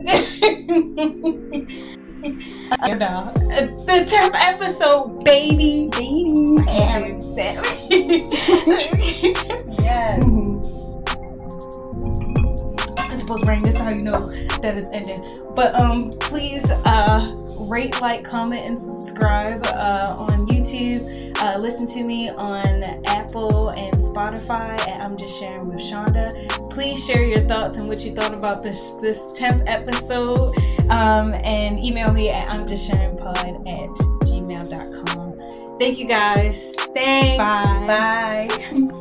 Uh, 2.24 2.96
the 2.96 4.06
10th 4.08 4.34
episode, 4.34 5.22
baby. 5.24 5.90
Baby. 5.90 6.56
Aaron. 6.70 7.20
Yes. 9.82 10.24
Rain. 13.46 13.62
This 13.62 13.74
is 13.74 13.80
how 13.80 13.90
you 13.90 14.02
know 14.02 14.28
that 14.58 14.76
it's 14.76 14.94
ending. 14.96 15.42
But 15.54 15.80
um, 15.80 16.10
please 16.20 16.68
uh, 16.84 17.46
rate, 17.60 18.00
like, 18.00 18.24
comment, 18.24 18.60
and 18.60 18.78
subscribe 18.78 19.64
uh, 19.66 20.16
on 20.18 20.40
YouTube. 20.48 21.36
Uh, 21.38 21.58
listen 21.58 21.86
to 21.86 22.04
me 22.04 22.30
on 22.30 22.84
Apple 23.06 23.70
and 23.70 23.94
Spotify. 23.94 24.80
And 24.88 25.02
I'm 25.02 25.16
just 25.16 25.38
sharing 25.38 25.68
with 25.68 25.80
Shaunda. 25.80 26.70
Please 26.70 27.04
share 27.04 27.24
your 27.26 27.46
thoughts 27.48 27.78
and 27.78 27.88
what 27.88 28.04
you 28.04 28.14
thought 28.14 28.34
about 28.34 28.62
this 28.62 28.92
this 28.94 29.32
tenth 29.32 29.62
episode. 29.66 30.50
Um, 30.90 31.34
and 31.34 31.78
email 31.78 32.12
me 32.12 32.30
at 32.30 32.48
I'm 32.48 32.66
just 32.66 32.86
sharing 32.90 33.16
pod 33.16 33.38
at 33.38 33.90
gmail.com. 34.26 35.78
Thank 35.78 35.98
you 35.98 36.06
guys. 36.06 36.72
Thanks. 36.94 37.38
Bye. 37.38 38.48
Bye. 38.48 39.00